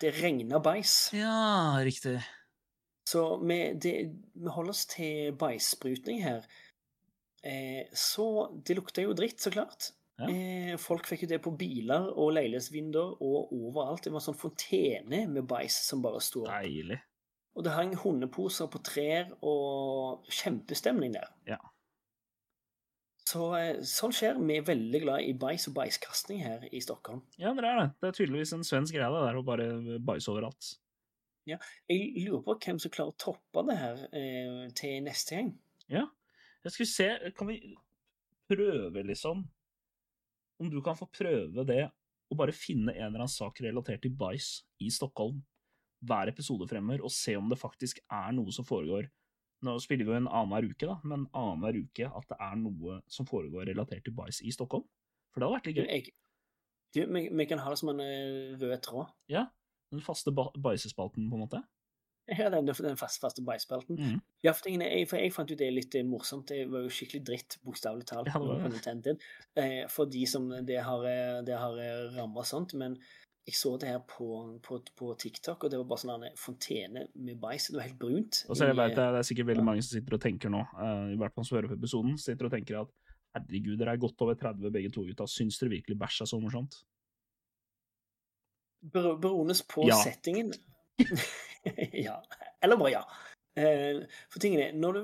[0.00, 0.96] Det regna bæsj.
[1.20, 2.18] Ja, riktig.
[3.06, 3.92] Så vi, det,
[4.34, 6.46] vi holder oss til bæsjsprutning her.
[7.46, 8.26] Eh, så
[8.66, 9.92] det lukta jo dritt, så klart.
[10.16, 10.30] Ja.
[10.32, 14.06] Eh, folk fikk jo det på biler og leilighetsvinduer og overalt.
[14.06, 16.54] Det var sånn fontene med bæsj som bare sto opp.
[16.54, 16.98] Deilig.
[17.56, 21.28] Og det hang hundeposer på trær og kjempestemning der.
[21.48, 21.60] Ja.
[23.26, 24.40] Så eh, sånn skjer.
[24.40, 27.22] Vi er veldig glad i bæsj og bæsjkasting her i Stockholm.
[27.40, 27.88] Ja, det er det.
[28.00, 29.70] Det er tydeligvis en svensk greie det der å bare
[30.00, 30.74] bæsje overalt.
[31.46, 31.60] Ja.
[31.90, 35.52] Jeg lurer på hvem som klarer å toppe det her eh, til neste gang.
[35.92, 36.06] Ja.
[36.64, 37.58] Jeg skulle se Kan vi
[38.48, 39.44] prøve, liksom
[40.62, 41.84] Om du kan få prøve det
[42.26, 44.48] å bare finne en eller annen sak relatert til bæsj
[44.82, 45.42] i Stockholm
[46.06, 49.06] hver episode fremover, og se om det faktisk er noe som foregår
[49.64, 52.98] Nå spiller vi jo en annenhver uke, da, men annenhver uke at det er noe
[53.10, 54.84] som foregår relatert til bæsj i Stockholm.
[55.32, 55.86] For det hadde vært litt gøy.
[55.88, 56.12] Jeg,
[56.92, 59.14] du, vi, vi kan ha det som en eh, rød tråd.
[59.32, 59.46] Ja.
[59.94, 61.62] Den faste bæsjespalten, på en måte.
[62.28, 63.98] Ja, den, den fast, faste bæsjspalten.
[64.00, 64.20] Mm.
[64.42, 66.48] Ja, for, tingene, jeg, for jeg fant jo det litt eh, morsomt.
[66.50, 68.32] Det var jo skikkelig dritt, bokstavelig talt.
[69.56, 71.78] Eh, for de som det har, eh, det har
[72.16, 72.74] ramma og sånt.
[72.74, 72.96] Men
[73.46, 77.04] jeg så det her på, på, på TikTok, og det var bare sånn en fontene
[77.14, 77.68] med bæsj.
[77.70, 78.40] Det var helt brunt.
[78.50, 80.64] Og så jeg vet, eh, det er sikkert veldig mange som sitter og tenker nå,
[80.82, 82.90] eh, i hvert fall som hører på episoden, sitter og tenker at
[83.38, 86.42] herregud, dere er godt over 30 begge to gutta, syns dere virkelig bæsj er så
[86.42, 86.80] morsomt?
[88.82, 89.96] Bero- Beroende på Ja.
[90.02, 90.50] settingen
[92.06, 92.18] Ja.
[92.62, 93.04] Eller bare ja.
[93.56, 94.02] Eh,
[94.32, 95.02] For tingen er, når du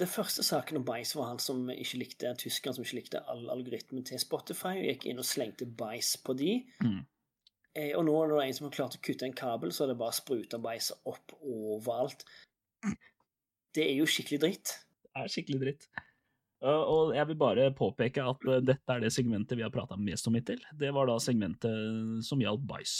[0.00, 3.50] Det første saken om bæsj var han som ikke likte tyskeren som ikke likte all
[3.52, 6.54] algoritmen til Spotify, og gikk inn og slengte bæsj på de.
[6.80, 7.02] Mm.
[7.76, 9.92] Eh, Og nå er det en som har klart å kutte en kabel, så er
[9.92, 12.24] det bare spruta bæsj opp overalt.
[13.76, 14.72] Det er jo skikkelig dritt.
[15.04, 15.84] Det er skikkelig dritt.
[16.60, 19.96] Uh, og jeg vil bare påpeke at uh, dette er det segmentet vi har prata
[19.96, 20.60] mest om hittil.
[20.76, 22.96] Det var da segmentet som gjaldt bæsj.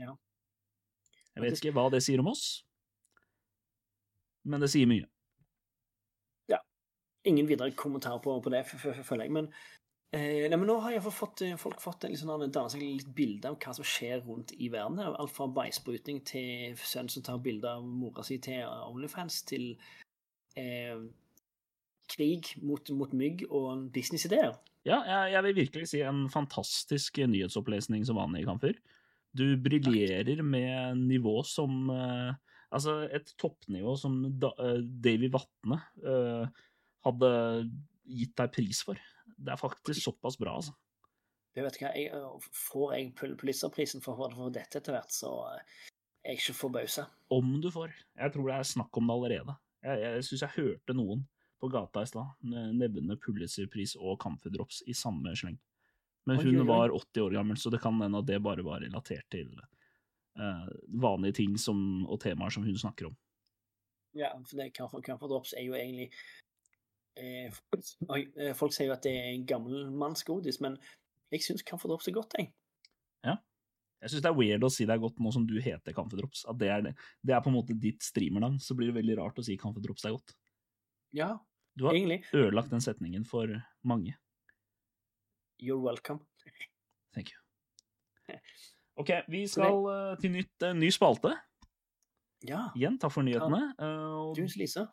[0.00, 0.16] Ja.
[1.34, 2.62] Jeg vet ikke hva det sier om oss,
[4.46, 5.06] men det sier mye.
[6.50, 6.60] Ja.
[7.26, 9.32] Ingen videre kommentar på, på det, føler jeg.
[9.34, 9.48] Men,
[10.14, 13.58] eh, nei, men nå har iallfall fått, eh, folk fått en seg litt bilde av
[13.58, 15.00] hva som skjer rundt i verden.
[15.00, 15.16] her.
[15.18, 19.72] Alt fra beisprutning til sønn som tar bilde av mora si til Onlyfans, til
[20.56, 21.00] eh,
[22.14, 24.54] krig mot, mot mygg og businessidéer.
[24.84, 28.76] Ja, jeg, jeg vil virkelig si en fantastisk nyhetsopplesning som vanlig, Kamfer.
[29.34, 32.34] Du briljerer med nivå som eh,
[32.74, 36.46] Altså, et toppnivå som eh, Davy Vatne eh,
[37.06, 37.28] hadde
[38.10, 38.98] gitt deg pris for.
[39.38, 40.74] Det er faktisk såpass bra, altså.
[41.54, 42.10] Du vet hva, jeg,
[42.50, 45.62] Får jeg Pul- Pulitzerprisen for, for dette etter hvert, så er
[46.32, 47.04] jeg ikke forbausa.
[47.30, 47.94] Om du får.
[48.18, 49.54] Jeg tror det er snakk om det allerede.
[49.84, 51.22] Jeg, jeg syns jeg hørte noen
[51.62, 55.60] på gata i stad ne- nevne Pulitzerpris og Camphor Drops i samme sleng.
[56.28, 56.68] Men hun oi, oi.
[56.68, 59.50] var 80 år gammel, så det kan hende at det bare var relatert til
[60.40, 63.16] uh, vanlige ting som, og temaer som hun snakker om.
[64.14, 66.04] Ja, for det Comfort Drops er jo egentlig
[67.18, 70.76] eh, eh, Folk sier jo at det er en gammelmannsgodis, men
[71.34, 72.52] jeg syns Comfort Drops er godt, jeg.
[74.04, 76.44] Jeg syns det er weird å si det er godt nå som du heter Kamfedrops.
[76.50, 76.90] At det er, det.
[77.24, 78.58] det er på en måte ditt streamernavn.
[78.60, 80.34] Så blir det veldig rart å si Kamfedrops er godt.
[81.16, 81.38] Ja,
[81.72, 82.20] Du har egentlig.
[82.36, 83.48] ødelagt den setningen for
[83.80, 84.18] mange.
[85.58, 86.20] You're welcome.
[87.14, 87.38] Thank you.
[89.00, 91.34] OK, vi skal eh, til nytt, eh, ny spalte.
[92.44, 93.72] Ja, Igjen, takk for nyhetene.
[93.80, 94.86] Uh, Tusen, Lise.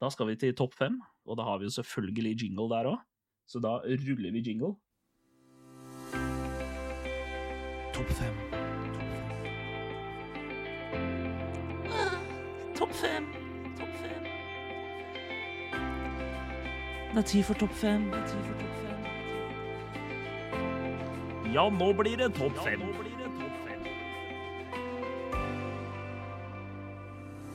[0.00, 2.98] da skal vi til topp fem, og da har vi jo selvfølgelig jingle der òg.
[3.48, 4.74] Så da ruller vi jingle.
[7.92, 8.34] Topp fem.
[12.78, 13.30] Topp fem.
[13.78, 14.24] Topp fem.
[17.14, 18.10] Det er tid for topp fem.
[18.12, 18.87] Det er tid for topp fem.
[21.54, 22.82] Ja, nå blir det topp fem.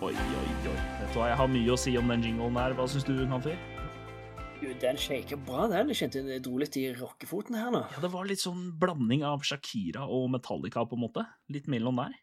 [0.04, 0.54] Oi, oi, oi.
[0.66, 2.74] Vet du hva, jeg har mye å si om den jinglen her.
[2.76, 3.54] Hva syns du, Kanfi?
[4.82, 5.92] Den shaker bra, den.
[5.92, 7.84] Jeg kjente det dro litt i rockefoten her nå.
[7.94, 11.26] Ja, det var litt sånn blanding av Shakira og Metallica, på en måte.
[11.54, 12.16] Litt mellom der.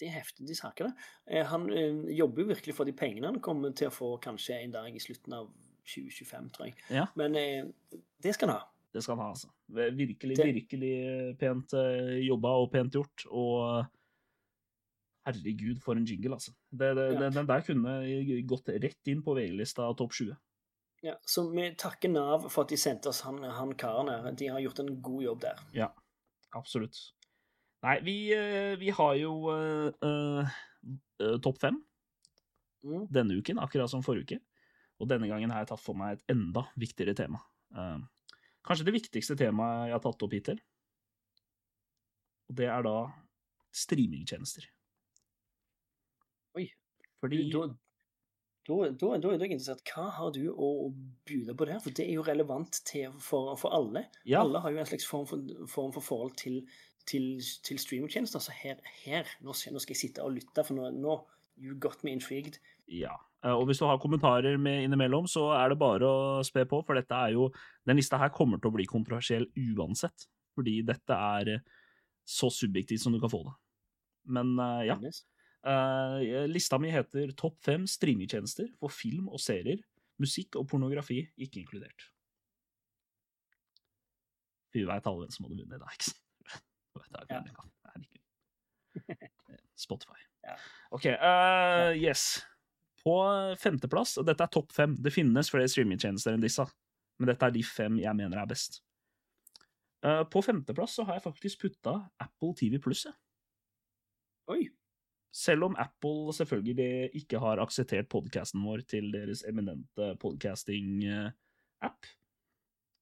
[0.00, 0.90] Det er heftig, de det.
[1.28, 1.86] Eh, Han ø,
[2.16, 5.00] jobber jo virkelig for de pengene han kommer til å få kanskje en dag i
[5.02, 5.48] slutten av
[5.88, 6.76] 2025, tror jeg.
[6.90, 7.06] Ja.
[7.16, 8.68] Men ø, det skal han ha.
[8.92, 9.50] Det skal han ha, altså.
[9.70, 13.26] Virkelig, Det- virkelig pent eh, jobba og pent gjort.
[13.30, 13.86] Og
[15.26, 16.52] herregud, for en jingle, altså.
[16.72, 17.28] Det, det, Ja.
[17.30, 20.36] den, der kunne gått rett inn på VG-lista topp 20.
[21.02, 24.32] Ja, så vi takker Nav for at de sendte oss han, han karen her.
[24.36, 25.56] De har gjort en god jobb der.
[25.72, 25.88] Ja,
[26.52, 26.98] absolutt.
[27.82, 30.50] Nei, vi, eh, vi har jo uh, eh,
[31.20, 31.82] eh, topp fem
[32.82, 33.06] Mm.
[33.12, 34.40] denne uken, akkurat som forrige uke.
[35.00, 37.38] Og denne gangen har jeg tatt for meg et enda viktigere tema.
[37.76, 37.98] Eh,
[38.66, 40.60] kanskje det viktigste temaet jeg har tatt opp hittil.
[42.50, 42.96] Og det er da
[43.82, 44.66] streamingtjenester.
[46.58, 46.66] Oi.
[47.22, 47.68] Fordi Da,
[48.68, 49.82] da, da, da er jeg interessert.
[49.88, 50.90] Hva har du å
[51.26, 51.78] bude på der?
[51.82, 54.04] For det er jo relevant til, for, for alle.
[54.28, 56.60] Ja, Alle har jo en slags form for, form for forhold til,
[57.06, 57.32] til,
[57.66, 58.42] til streamingtjenester.
[58.42, 61.20] Så her, her nå skal jeg sitte og lytte, for nå, nå
[61.60, 62.56] You got me intrigued.
[62.88, 63.14] ja.
[63.44, 66.82] Eh, Og hvis du har kommentarer med innimellom, så er det bare å spe på,
[66.86, 67.50] for dette er jo
[67.86, 70.28] Den lista her kommer til å bli kontroversiell uansett.
[70.58, 71.60] Fordi dette er eh,
[72.28, 73.54] så subjektivt som du kan få det.
[74.30, 74.98] Men eh, ja.
[76.48, 79.82] Lista mi heter Topp fem streamingtjenester for film og serier,
[80.20, 82.06] musikk og pornografi ikke inkludert.
[84.72, 86.24] Vi veit alle hvem som hadde vunnet i dag, ikke sant?
[89.76, 90.20] Spotify.
[90.96, 92.40] OK, Uh, yes.
[93.00, 93.16] På
[93.60, 96.66] femteplass, og dette er topp fem Det finnes flere streamingtjenester enn disse,
[97.20, 98.82] men dette er de fem jeg mener er best.
[100.04, 103.06] Eh, på femteplass så har jeg faktisk putta Apple TV Pluss.
[103.08, 103.16] jeg.
[104.52, 104.62] Oi.
[105.32, 112.08] Selv om Apple selvfølgelig ikke har akseptert podcasten vår til deres eminente podcasting-app,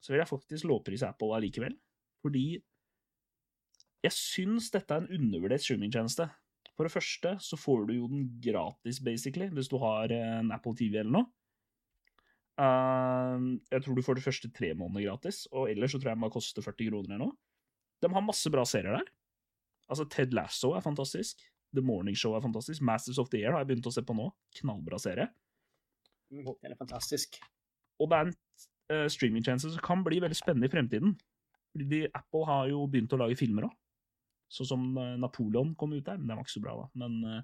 [0.02, 1.78] så vil jeg faktisk lovprise Apple allikevel.
[2.20, 2.58] Fordi
[4.04, 6.28] jeg syns dette er en undervurdert streamingtjeneste.
[6.78, 10.76] For det første så får du jo den gratis, basically, hvis du har en Apple
[10.78, 11.26] TV eller noe.
[12.58, 16.18] Uh, jeg tror du får de første tre månedene gratis, og ellers så tror jeg
[16.18, 17.34] den bare koster 40 kroner eller noe.
[17.98, 19.10] De har masse bra serier der.
[19.90, 21.42] Altså, Ted Lasso er fantastisk.
[21.74, 22.82] The Morning Show er fantastisk.
[22.86, 24.28] Masters of the Air har jeg begynt å se på nå.
[24.60, 25.26] Knallbra serie.
[26.30, 27.40] Mm, Den er fantastisk.
[27.98, 28.36] Og det er en
[28.94, 31.18] uh, streamingtjeneste som kan bli veldig spennende i fremtiden.
[31.74, 33.74] Fordi Apple har jo begynt å lage filmer òg.
[34.52, 36.88] Sånn som eh, Napoleon kom ut der, men den var ikke så bra, da.
[37.02, 37.40] Men uh,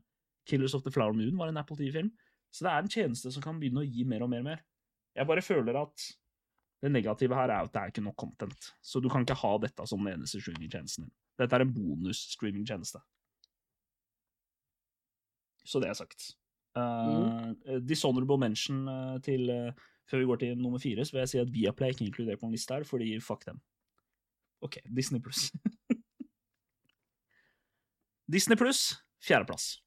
[0.49, 2.11] Killers of the Flower Moon var en Apple TV-film.
[2.55, 4.63] Så det er en tjeneste som kan begynne å gi mer og mer og mer.
[5.15, 6.07] Jeg bare føler at
[6.85, 8.71] det negative her er at det er ikke nok content.
[8.85, 11.13] Så du kan ikke ha dette som den eneste streamingtjenesten din.
[11.41, 13.01] Dette er en bonus-streamingtjeneste.
[15.65, 16.31] Så det er sagt.
[16.77, 17.53] Uh,
[17.87, 18.89] Dishonorable mention
[19.23, 21.95] til uh, Før vi går til nummer fire, så vil jeg si at Viaplay er
[21.95, 23.61] ikke inkludert på en liste her, fordi fuck dem.
[24.61, 25.49] OK, Disney pluss.
[28.31, 28.95] Disney pluss,
[29.25, 29.79] fjerdeplass.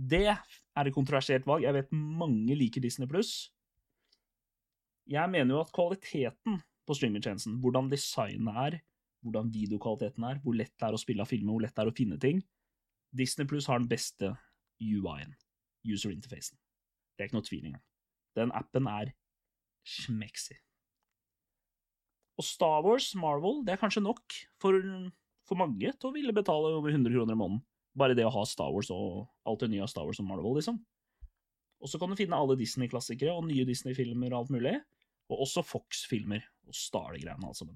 [0.00, 1.66] Det er et kontroversielt valg.
[1.66, 3.50] Jeg vet mange liker Disney pluss.
[5.10, 8.78] Jeg mener jo at kvaliteten på streamingtjenesten, hvordan designet er,
[9.20, 11.90] hvordan videokvaliteten er, hvor lett det er å spille av filmer, hvor lett det er
[11.90, 12.40] å finne ting
[13.16, 14.34] Disney pluss har den beste
[14.80, 15.34] UI-en,
[15.86, 16.58] user interfacen.
[17.16, 17.84] Det er ikke noe tvil engang.
[18.38, 19.12] Den appen er
[19.86, 20.56] smeksig.
[22.38, 24.78] Og Star Wars, Marvel, det er kanskje nok for,
[25.50, 27.60] for mange til å ville betale over 100 kroner i måneden.
[27.98, 30.54] Bare det å ha Star Wars og alt det nye av Star Wars og Marvel,
[30.60, 30.78] liksom.
[31.80, 34.76] Og så kan du finne alle Disney-klassikere og nye Disney-filmer og alt mulig.
[35.30, 37.66] Og også Fox-filmer og Star-greiene, altså.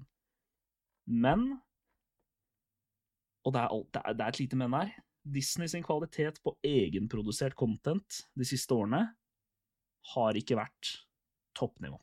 [1.05, 1.49] Men
[3.45, 4.95] Og det er, alt, det, er, det er et lite men her.
[5.35, 9.03] Disney sin kvalitet på egenprodusert content de siste årene
[10.13, 10.91] har ikke vært
[11.57, 11.99] toppnivå.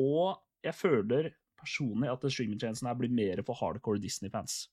[0.00, 1.30] Og jeg føler
[1.62, 4.64] personlig at streamingtjenesten her blir mer for hardcore Disney-fans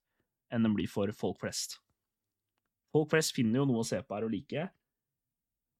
[0.53, 1.77] enn den blir for folk flest.
[2.95, 4.67] Folk flest finner jo noe å se på her og like,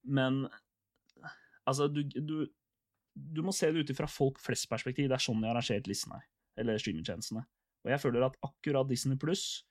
[0.08, 0.42] men
[1.68, 2.48] altså, du, du,
[3.16, 5.08] du må se det ut ifra folk flest-perspektiv.
[5.10, 6.28] Det er sånn de har arrangert listen her,
[6.60, 7.44] eller streamingtjenestene.
[7.86, 9.64] Og jeg føler at akkurat Disney pluss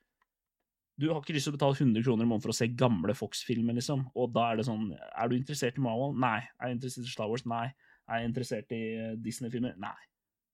[0.96, 3.12] Du har ikke lyst til å betale 100 kroner i måneden for å se gamle
[3.18, 4.06] Fox-filmer, liksom.
[4.16, 6.14] Og da er det sånn Er du interessert i Marvel?
[6.16, 6.38] Nei.
[6.56, 7.44] Er du interessert i Star Wars?
[7.44, 7.66] Nei.
[8.06, 8.84] Er jeg interessert i
[9.20, 9.74] Disney-filmer?
[9.82, 9.98] Nei.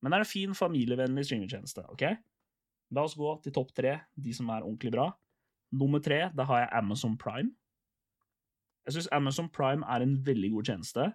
[0.03, 2.05] Men det er en fin, familievennlig streamingtjeneste, OK?
[2.92, 5.09] La oss gå til topp tre, de som er ordentlig bra.
[5.72, 7.55] Nummer tre, da har jeg Amazon Prime.
[8.84, 11.07] Jeg syns Amazon Prime er en veldig god tjeneste.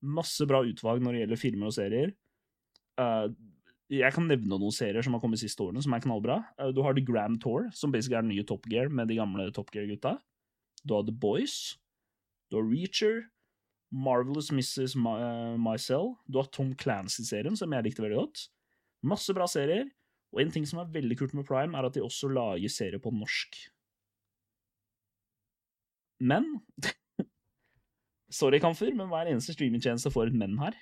[0.00, 2.14] Masse bra utvalg når det gjelder filmer og serier.
[3.00, 3.28] Uh,
[3.92, 6.40] jeg kan nevne noen serier som har kommet de siste årene, som er knallbra.
[6.56, 9.20] Uh, du har The Grand Tour, som basically er den nye Top Gear med de
[9.20, 10.16] gamle Top Gear-gutta.
[10.82, 11.76] Du har The Boys.
[12.50, 13.28] Du har Reacher.
[13.90, 14.94] Marvelous Mrs.
[14.96, 16.14] My, uh, Mycel.
[16.30, 18.44] Du har Tom Clancy-serien, som jeg likte veldig godt.
[19.06, 19.88] Masse bra serier.
[20.30, 23.02] Og en ting som er veldig kult med Prime, er at de også lager serier
[23.02, 23.58] på norsk.
[26.20, 26.46] Men
[28.30, 30.76] Sorry, Kamfer, men hver eneste streamingtjeneste får et men her.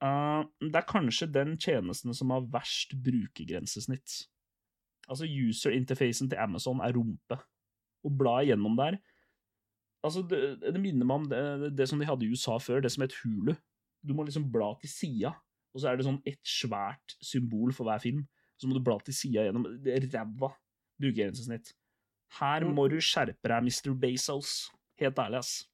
[0.00, 4.22] Uh, det er kanskje den tjenesten som har verst brukergrensesnitt.
[5.10, 7.36] Altså, user-interfacen til Amazon er rumpe.
[8.00, 8.96] Å bla igjennom der
[10.06, 12.90] Altså, det, det minner meg om det, det, som de hadde i USA før, det
[12.94, 13.52] som het Hulu.
[14.06, 15.34] Du må liksom bla til sida,
[15.74, 18.22] og så er det sånn ett svært symbol for hver film.
[18.60, 20.50] Så må du bla til sida gjennom ræva
[21.00, 21.74] brukergrensesnitt.
[22.40, 22.74] Her Mm.
[22.76, 23.92] må du skjerpe deg, Mr.
[23.98, 24.70] Bezos.
[25.00, 25.66] Helt ærlig, ass.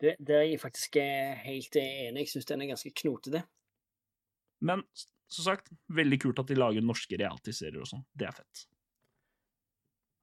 [0.00, 2.24] Det, det er jeg faktisk eh, helt enig.
[2.24, 3.44] Jeg syns den er ganske knotete.
[4.62, 4.82] Men
[5.32, 8.04] som sagt, veldig kult at de lager norske realityserier og sånn.
[8.16, 8.64] Det er fett.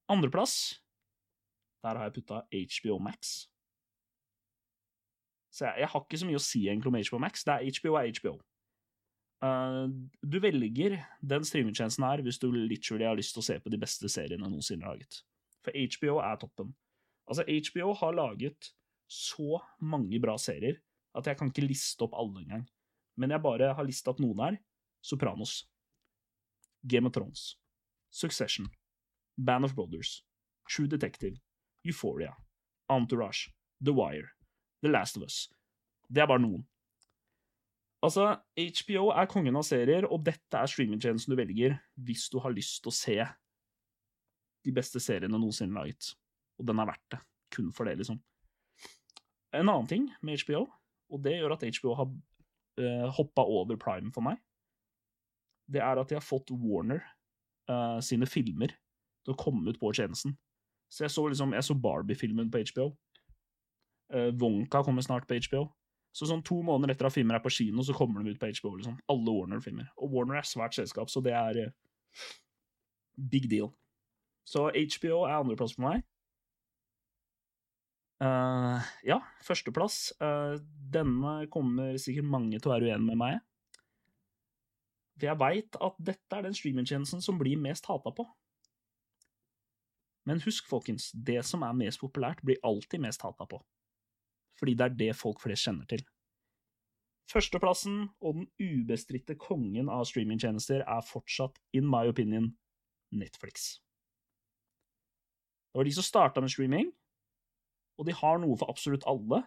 [0.10, 0.80] Andreplass,
[1.84, 3.48] der har jeg putta HBO Max.
[5.52, 7.44] Så jeg, jeg har ikke så mye å si egentlig om HBO Max.
[7.48, 8.36] Det er HBO er HBO.
[9.40, 9.88] Uh,
[10.20, 13.80] du velger den streamingtjenesten her hvis du literally har lyst til å se på de
[13.80, 15.22] beste seriene noensinne laget.
[15.64, 16.74] For HBO er toppen.
[17.30, 18.74] Altså, HBO har laget
[19.10, 20.80] så mange bra serier
[21.18, 22.68] at jeg kan ikke liste opp alle engang.
[23.20, 24.60] Men jeg bare har lista opp noen her.
[25.04, 25.64] Sopranos.
[26.88, 27.58] Game of Thrones.
[28.12, 28.70] Succession.
[29.38, 30.24] Band of Brothers.
[30.70, 31.40] True Detective.
[31.86, 32.34] Euphoria.
[32.90, 33.50] Entourage.
[33.84, 34.34] The Wire.
[34.82, 35.48] The Last of Us.
[36.10, 36.64] Det er bare noen.
[38.04, 42.56] Altså, HBO er kongen av serier, og dette er streamingtjenesten du velger hvis du har
[42.56, 43.18] lyst til å se
[44.66, 46.14] de beste seriene noensinne laget.
[46.60, 47.20] Og den er verdt det.
[47.56, 48.20] Kun for det, liksom.
[49.56, 50.68] En annen ting med HBO,
[51.10, 54.38] og det gjør at HBO har uh, hoppa over Prime for meg,
[55.70, 57.02] det er at de har fått Warner
[57.70, 58.74] uh, sine filmer
[59.26, 60.38] til å komme ut på tjenesten.
[60.90, 62.90] Så jeg så liksom, så Barbie-filmen på HBO.
[64.14, 65.68] Uh, Wonka kommer snart på HBO.
[66.16, 68.50] Så sånn to måneder etter at filmer er på kino, så kommer de ut på
[68.50, 68.76] HBO.
[68.80, 68.98] liksom.
[69.14, 69.92] Alle Warner-filmer.
[70.02, 72.32] Og Warner er svært selskap, så det er uh,
[73.30, 73.70] big deal.
[74.50, 76.08] Så HBO er andreplass for meg.
[78.20, 80.10] Uh, ja, førsteplass.
[80.20, 80.58] Uh,
[80.92, 83.46] denne kommer sikkert mange til å være uenig med meg.
[85.20, 88.26] For jeg veit at dette er den streamingtjenesten som blir mest hata på.
[90.30, 93.58] Men husk, folkens, det som er mest populært, blir alltid mest hata på.
[94.62, 96.04] Fordi det er det folk flest kjenner til.
[97.30, 102.52] Førsteplassen og den ubestridte kongen av streamingtjenester er fortsatt, in my opinion,
[103.10, 103.80] Netflix.
[105.70, 106.90] Det var de som starta med streaming,
[108.02, 109.44] og de har noe for absolutt alle.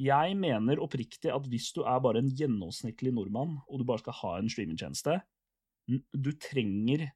[0.00, 4.18] Jeg mener oppriktig at hvis du er bare en gjennomsnittlig nordmann, og du bare skal
[4.22, 5.20] ha en streamingtjeneste,
[5.88, 7.08] du trenger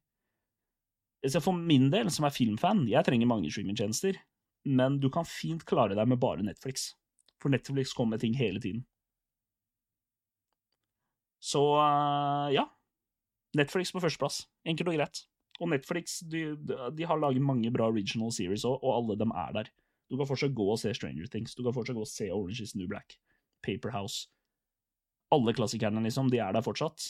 [1.21, 4.17] For min del, som er filmfan, jeg trenger mange streamingtjenester,
[4.65, 6.95] men du kan fint klare deg med bare Netflix.
[7.41, 8.85] For Netflix kommer med ting hele tiden.
[11.41, 12.67] Så øh, ja.
[13.57, 14.45] Netflix på førsteplass.
[14.65, 15.23] Enkelt og greit.
[15.61, 16.57] Og Netflix de,
[16.97, 19.71] de har laget mange bra original series òg, og alle dem er der.
[20.11, 22.65] Du kan fortsatt gå og se Stranger Things, du kan fortsatt gå og se Orange
[22.65, 23.19] is New Black,
[23.63, 24.29] Paperhouse
[25.31, 27.05] Alle klassikerne, liksom, de er der fortsatt.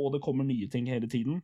[0.00, 1.42] Og det kommer nye ting hele tiden.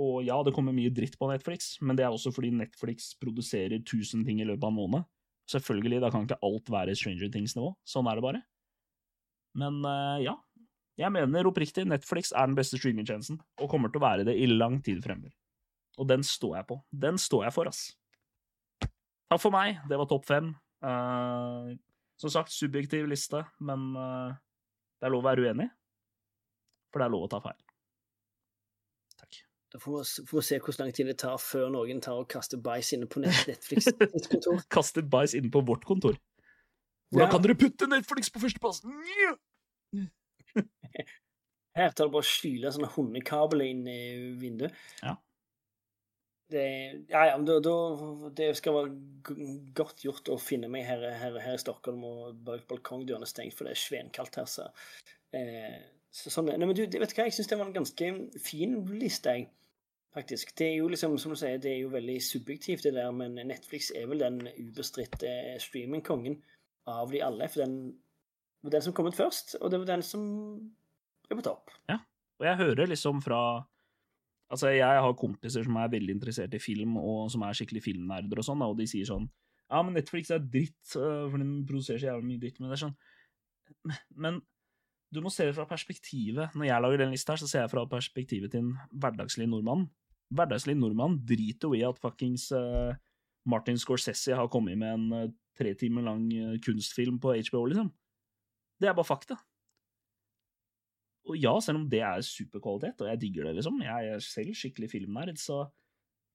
[0.00, 3.76] Og ja, det kommer mye dritt på Netflix, men det er også fordi Netflix produserer
[3.82, 5.04] 1000 ting i løpet av en måned.
[5.52, 7.74] Selvfølgelig, da kan ikke alt være Stranger Things-nivå.
[7.88, 8.40] Sånn er det bare.
[9.58, 10.38] Men uh, ja.
[11.00, 14.44] Jeg mener oppriktig Netflix er den beste streamingtjenesten, og kommer til å være det i
[14.50, 15.32] lang tid fremover.
[16.00, 16.76] Og den står jeg på.
[17.04, 17.80] Den står jeg for, ass.
[19.32, 19.80] Takk for meg.
[19.88, 20.52] Det var topp fem.
[20.84, 21.72] Uh,
[22.20, 24.36] som sagt, subjektiv liste, men uh,
[25.00, 25.68] det er lov å være uenig.
[26.92, 27.71] For det er lov å ta feil.
[29.72, 32.28] Da får vi, får vi se hvor lang tid det tar før noen tar og
[32.28, 34.60] kaster bæsj inne på Netflix sitt kontor.
[34.72, 36.18] Kaster bæsj inne på vårt kontor.
[37.12, 37.30] Hvordan Ja.
[37.32, 38.82] kan dere putte Netflix på førsteplass?
[41.76, 44.00] Her tar det bare å skyle sånne hundekabler inn i
[44.40, 44.74] vinduet.
[45.00, 45.14] Ja.
[46.52, 46.64] Det,
[47.08, 47.74] ja, ja, da, da,
[48.36, 48.90] det skal være
[49.78, 53.64] godt gjort å finne meg her, her, her i Stockholm og bak balkongdørene stengt, for
[53.64, 54.50] det er svenkaldt her.
[54.52, 54.66] Så,
[55.32, 55.78] eh,
[56.12, 58.10] så sånn, nei, men du, vet du hva, jeg syns det var en ganske
[58.44, 59.48] fin liste, jeg.
[60.12, 60.52] Faktisk.
[60.58, 63.38] Det er jo liksom, som du sier, det er jo veldig subjektivt, det der, men
[63.48, 65.30] Netflix er vel den ubestridte
[65.62, 66.36] streamingkongen
[66.92, 67.48] av de alle.
[67.48, 67.76] For den
[68.62, 70.24] var den som kom ut først, og det var den som
[71.30, 71.72] er på topp.
[72.40, 73.42] Og jeg hører liksom fra
[74.52, 78.36] Altså, jeg har kompiser som er veldig interessert i film, og som er skikkelig filmnerder
[78.36, 79.24] og sånn, og de sier sånn
[79.72, 82.58] Ja, men Netflix er dritt, øh, for den produserer så jævlig mye dritt.
[82.60, 82.98] Men det er sånn
[84.26, 84.42] Men
[85.12, 86.52] du må se det fra perspektivet.
[86.56, 89.86] Når jeg lager den lista her, så ser jeg fra perspektivet til en hverdagslig nordmann.
[90.32, 92.94] Hverdagslig nordmann driter jo i at fuckings uh,
[93.48, 97.90] Martin Scorsese har kommet med en uh, tre timer lang uh, kunstfilm på HBO, liksom.
[98.80, 99.36] Det er bare fakta.
[101.30, 104.56] Og ja, selv om det er superkvalitet, og jeg digger det, liksom, jeg er selv
[104.58, 105.66] skikkelig filmnerd, så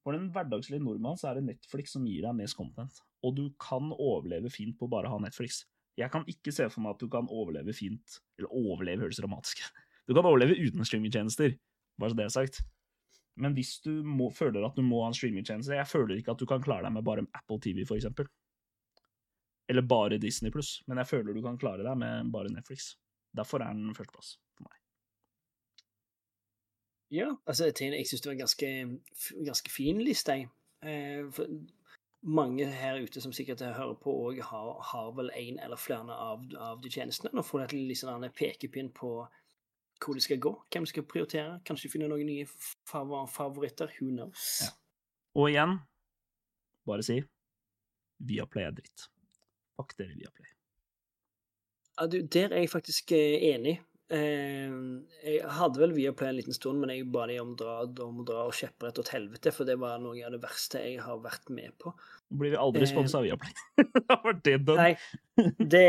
[0.05, 3.01] for den hverdagslige nordmann så er det Netflix som gir deg mest content.
[3.27, 5.65] Og du kan overleve fint på å bare ha Netflix.
[5.99, 9.63] Jeg kan ikke se for meg at du kan overleve fint Eller overleve høres dramatisk
[10.05, 11.55] Du kan overleve uten streamingtjenester,
[11.97, 12.59] bare så det er sagt.
[13.37, 16.41] Men hvis du må, føler at du må ha en streamingtjeneste Jeg føler ikke at
[16.41, 18.29] du kan klare deg med bare Apple TV, eksempel.
[19.69, 22.95] Eller bare Disney pluss, men jeg føler du kan klare deg med bare Netflix.
[23.35, 24.77] Derfor er den førsteplass for meg.
[27.13, 28.69] Ja, altså, jeg, jeg syns det var en ganske,
[29.47, 30.49] ganske fin liste, jeg.
[30.87, 31.43] Eh,
[32.27, 36.81] mange her ute som sikkert hører på, har, har vel en eller flere av, av
[36.81, 37.31] de tjenestene.
[37.35, 39.11] Nå får de litt sånn pekepinn på
[40.03, 41.59] hvor det skal gå, hvem skal prioritere.
[41.67, 42.45] Kanskje finne noen nye
[42.87, 43.91] fav favoritter.
[43.99, 44.47] Who knows?
[44.65, 44.71] Ja.
[45.37, 45.77] Og igjen,
[46.87, 47.19] bare si
[48.27, 49.09] Viaplay er dritt.
[49.77, 50.49] Fuck dere, Viaplay.
[51.97, 53.75] Ja, du, der er jeg faktisk eh, enig.
[54.13, 54.73] Eh,
[55.25, 58.45] jeg hadde vel Viaplay en liten stund, men jeg ba de om, dra, om dra
[58.47, 61.75] og kjepperett til helvete, for det var noe av det verste jeg har vært med
[61.81, 61.93] på.
[62.29, 63.57] Blir vi aldri Eh, av Viaplay.
[64.07, 64.87] Da var det done.
[64.87, 65.87] Nei, det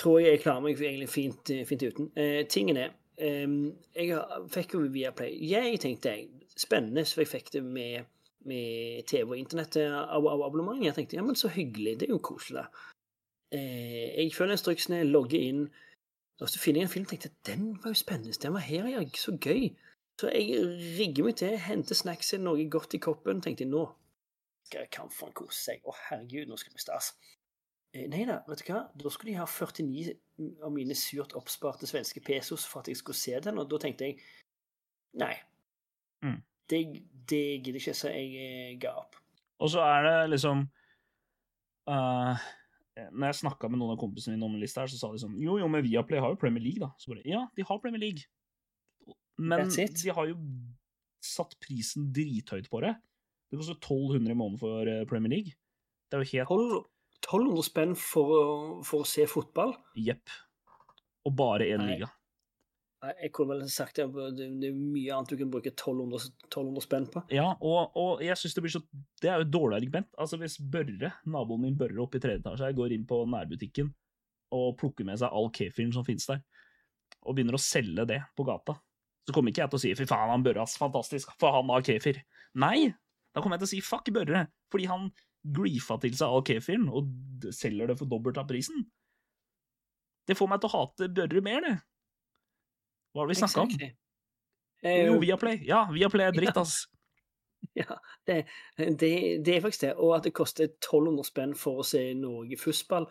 [0.00, 2.10] tror jeg jeg klarer meg egentlig fint, fint uten.
[2.18, 3.54] Eh, tingen er, eh,
[3.94, 4.18] jeg
[4.54, 5.36] fikk jo Viaplay.
[5.50, 8.10] Jeg tenkte jeg, spennende, så jeg fikk det med,
[8.48, 10.82] med TV og internett av, av abonnement.
[10.84, 12.66] Jeg tenkte ja, men så hyggelig, det er jo koselig.
[13.54, 15.66] Uh, jeg følger instruksene, logger inn,
[16.42, 19.02] og så finner jeg en film tenkte den var jo spennende, den var her, ja,
[19.18, 19.68] så gøy.
[20.20, 20.62] Så jeg
[20.98, 23.84] rigger meg til, henter snacksen, noe godt i koppen, tenkte jeg nå
[24.68, 25.82] skal kamferen kose seg.
[25.84, 27.12] Å herregud, nå skal det bli stas.
[27.94, 28.80] Eh, Nei da, vet du hva?
[28.98, 30.14] Da skulle de ha 49
[30.66, 34.08] av mine surt oppsparte svenske pesos for at jeg skulle se den, og da tenkte
[34.08, 34.18] jeg
[35.22, 35.34] nei.
[36.26, 36.40] Mm.
[36.70, 36.80] Det,
[37.30, 39.20] det gidder ikke, så jeg eh, ga opp.
[39.62, 40.64] Og så er det liksom
[41.86, 42.40] uh,
[43.14, 45.20] Når jeg snakka med noen av kompisene mine om en liste her, så sa de
[45.22, 46.90] sånn Jo, jo, men Viaplay har jo Premier League, da.
[46.98, 48.26] Så bare Ja, de har Premier League.
[49.38, 50.34] Men de har jo
[51.24, 52.96] satt prisen drithøyt på det.
[53.52, 55.54] Det koster 1200 i måneden for Premier League.
[56.10, 56.82] Det er jo helt 12
[57.24, 59.74] 1200 spenn for, å- for å se fotball?
[59.96, 60.28] Jepp.
[61.24, 62.10] Og bare én liga.
[63.20, 64.06] Jeg kunne vel sagt det,
[64.38, 67.20] det er mye annet du kan bruke 1200, 1200 spenn på.
[67.36, 68.80] Ja, og, og jeg synes det blir så
[69.20, 70.08] Det er jo et dårlig argument.
[70.16, 73.90] Altså, hvis Børre, naboen min Børre oppe i tredje etasje, går inn på nærbutikken
[74.56, 76.40] og plukker med seg all kefiren som finnes der,
[77.26, 78.76] og begynner å selge det på gata,
[79.26, 81.68] så kommer ikke jeg til å si 'fy faen, han Børre, ass, fantastisk, for han
[81.72, 82.22] har kefir'.
[82.54, 82.94] Nei!
[83.34, 85.10] Da kommer jeg til å si 'fuck Børre', fordi han
[85.44, 88.86] griefa til seg all kefiren og selger det for dobbelt av prisen.
[90.24, 91.76] Det får meg til å hate Børre mer, det.
[93.14, 93.76] Hva har vi snakka om?
[94.84, 95.60] Jo, Viaplay.
[95.68, 96.84] Ja, Viaplay er dritt, ass.
[97.72, 97.94] Ja,
[98.28, 98.42] det,
[98.76, 99.08] det,
[99.40, 99.94] det er faktisk det.
[99.96, 103.06] Og at det koster 1200 spenn for å se Norge fussball.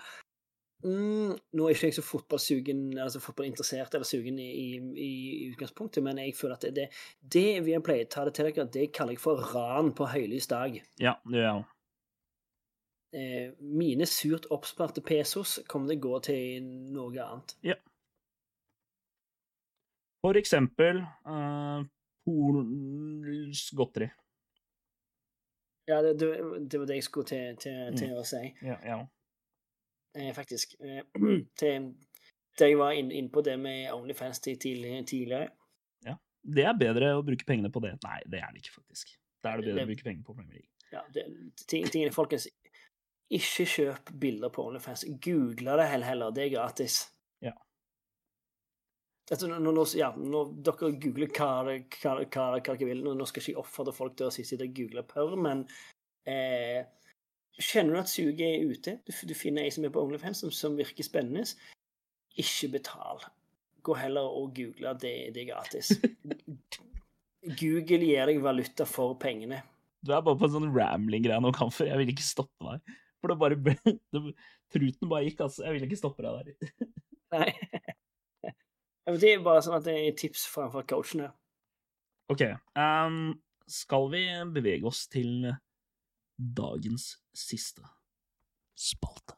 [0.83, 4.67] Mm, nå er ikke jeg så fotballsugen, altså fotballinteressert eller sugen i, i,
[4.99, 5.11] i
[5.47, 6.87] utgangspunktet, men jeg føler at det, det,
[7.33, 10.51] det vi har pleiet ta det til dere, det kaller jeg for ran på høylys
[10.51, 10.75] dag.
[11.01, 11.72] Ja, det gjør jeg
[13.13, 17.55] mine surt oppsparte pesos kommer til å gå til noe annet.
[20.23, 21.83] For eksempel uh,
[22.23, 24.07] Polens godteri.
[25.85, 26.29] Ja, det, det,
[26.71, 28.39] det var det jeg skulle til, til, til å si.
[28.63, 28.99] Ja, ja.
[30.15, 30.77] eh, faktisk.
[30.79, 31.01] Eh,
[31.59, 31.89] til,
[32.55, 35.49] til jeg var inne inn på det med Onlyfans tidligere.
[36.07, 36.15] Ja.
[36.39, 37.97] Det er bedre å bruke pengene på det.
[38.07, 39.11] Nei, det er det ikke, faktisk.
[39.43, 40.69] Da er det bedre Det- å bruke penger på Premier League.
[40.93, 41.25] Ja, det,
[41.67, 42.47] ting, tingene, folkens.
[43.33, 45.05] Ikke kjøp bilder på Onlyfans.
[45.23, 46.33] Google det heller, heller.
[46.35, 46.99] Det er gratis.
[49.31, 53.41] altså, nå, nå, ja, nå, dere googler hva, hva, hva, hva dere vil Nå skal
[53.41, 55.63] ikke jeg oppfordre folk til å sitte og google pørr, men
[56.29, 56.83] eh,
[57.61, 58.95] Kjenner du at suget er ute?
[59.05, 61.45] Du, du finner ei som er på OnlyFans som, som virker spennende.
[62.41, 63.21] Ikke betal.
[63.85, 64.95] Gå heller og google.
[64.97, 65.91] Det, det er gratis.
[67.59, 69.59] Google gir deg valuta for pengene.
[70.01, 71.91] Du er bare på en sånn rambling-greie nå, Kamfer.
[71.91, 72.97] Jeg vil ikke stoppe deg.
[73.23, 73.75] For det bare ble
[74.73, 75.63] Truten bare gikk, altså.
[75.63, 76.89] Jeg vil ikke stoppe deg der.
[77.37, 77.51] Nei.
[79.19, 81.31] Det er bare sånn at det er tips fra, fra coachen her.
[82.31, 82.43] OK.
[82.79, 83.33] Um,
[83.67, 84.21] skal vi
[84.55, 85.49] bevege oss til
[86.39, 87.83] dagens siste
[88.79, 89.35] spalte?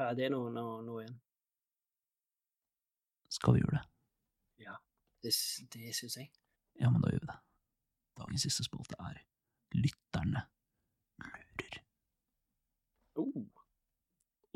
[0.00, 1.20] Ja, det er noe, noe, noe igjen.
[3.36, 3.84] Skal vi gjøre det?
[5.26, 5.32] Det,
[5.74, 6.28] det syns jeg.
[6.80, 7.38] Ja, men da gjør vi det.
[8.20, 9.18] Dagens siste spalte er
[9.76, 10.46] Lytterne
[11.66, 11.82] lurer.
[13.16, 13.46] Oh.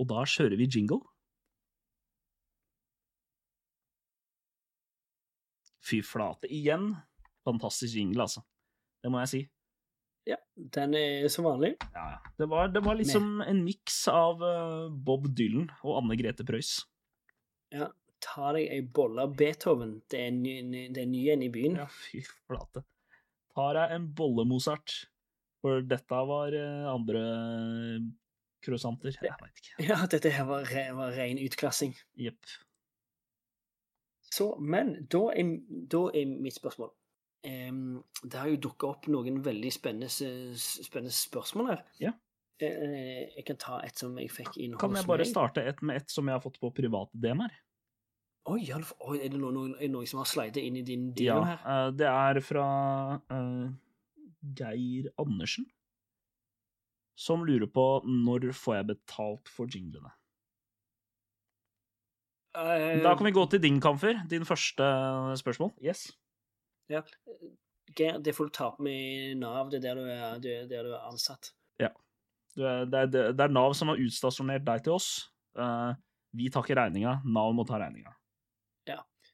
[0.01, 1.01] Og da kjører vi jingle.
[5.81, 6.49] Fy flate.
[6.49, 6.95] Igjen
[7.45, 8.45] fantastisk jingle, altså.
[9.03, 9.41] Det må jeg si.
[10.29, 11.75] Ja, den er som vanlig.
[11.95, 12.19] Ja, ja.
[12.39, 16.85] Det var, det var liksom en miks av eh, Bob Dylan og Anne Grete Preus.
[17.73, 17.89] Ja,
[18.23, 20.03] ta deg ei bolle av Beethoven.
[20.11, 21.81] Det er ny, ny, det er ny en i byen.
[21.81, 22.85] Ja, fy flate.
[23.57, 25.10] Tar jeg en bolle Mozart,
[25.61, 27.23] for dette var eh, andre
[28.65, 29.15] croissanter.
[29.17, 29.77] Jeg veit ikke.
[29.89, 30.67] Ja, dette her var,
[30.99, 31.95] var ren utklassing.
[32.21, 32.45] Jepp.
[34.31, 35.55] Så, men da er,
[35.91, 36.93] da er mitt spørsmål
[37.51, 40.07] um, Det har jo dukka opp noen veldig spennende,
[40.61, 41.81] spennende spørsmål her.
[41.99, 42.13] Ja.
[42.61, 45.33] Uh, Jeg kan ta et som jeg fikk inn Kan hos jeg bare meg.
[45.33, 47.57] starte et med et som jeg har fått på private DM her?
[48.51, 48.85] Oi, er
[49.33, 51.59] det noen, noen, noen som har slidet inn i din Ja, DM her?
[51.65, 52.67] Ja, det er fra
[53.35, 53.67] eh,
[54.43, 55.67] Geir Andersen,
[57.19, 60.13] som lurer på når får jeg betalt for jinglene.
[62.57, 64.25] Uh, Da kan vi gå til din, Kamfer.
[64.31, 64.87] Din første
[65.39, 65.71] spørsmål.
[65.85, 66.09] Yes.
[66.91, 67.03] Ja.
[67.97, 69.71] Det får du ta opp med Nav.
[69.71, 71.53] Det er der du er, det er, der du er ansatt.
[71.79, 71.91] Ja.
[72.57, 75.11] det, er, det er Nav som har utstasjonert deg til oss.
[75.59, 75.93] Eh,
[76.39, 77.21] vi tar ikke regninga.
[77.27, 78.15] Nav må ta regninga.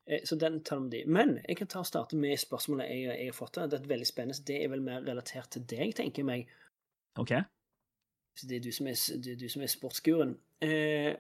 [0.06, 1.02] Eh, Så den tar vi de.
[1.06, 3.58] Men jeg kan ta og starte med spørsmålet jeg, jeg har fått.
[3.70, 4.44] Det er veldig spennende.
[4.46, 6.48] Det er vel mer relatert til deg, tenker jeg meg.
[7.18, 7.32] OK?
[8.36, 10.36] Så Det er du som er, er, du som er sportsguren.
[10.60, 11.14] Eh.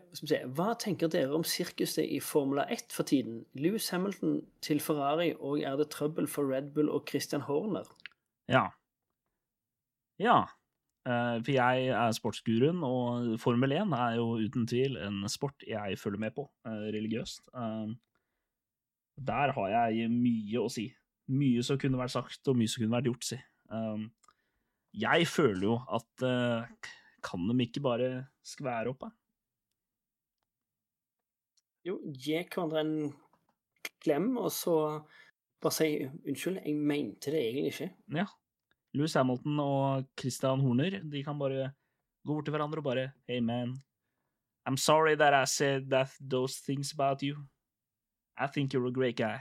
[0.56, 3.44] Hva tenker dere om sirkuset i Formula 1 for tiden?
[3.54, 7.88] Lewis Hamilton til Ferrari, og er det trøbbel for Red Bull og Christian Horner?
[8.48, 8.68] Ja.
[10.20, 10.42] Ja.
[11.06, 15.98] Eh, for jeg er sportsguruen, og Formel 1 er jo uten tvil en sport jeg
[15.98, 17.48] følger med på, eh, religiøst.
[19.16, 20.90] Der har jeg mye å si.
[21.32, 23.38] Mye som kunne vært sagt, og mye som kunne vært gjort, si.
[23.72, 24.10] Um,
[24.96, 26.92] jeg føler jo at uh,
[27.26, 28.10] Kan de ikke bare
[28.46, 29.10] skvære opp, da?
[31.86, 32.94] Jo, gi hverandre en
[34.02, 34.76] klem, og så
[35.62, 37.90] bare si unnskyld, jeg mente det egentlig ikke.
[38.20, 38.26] Ja.
[38.96, 41.72] Louis Hamilton og Christian Horner, de kan bare
[42.26, 43.76] gå bort til hverandre og bare Hey, man.
[44.66, 47.46] I'm sorry that I said that those things about you.
[48.38, 49.38] I think you're a great guy.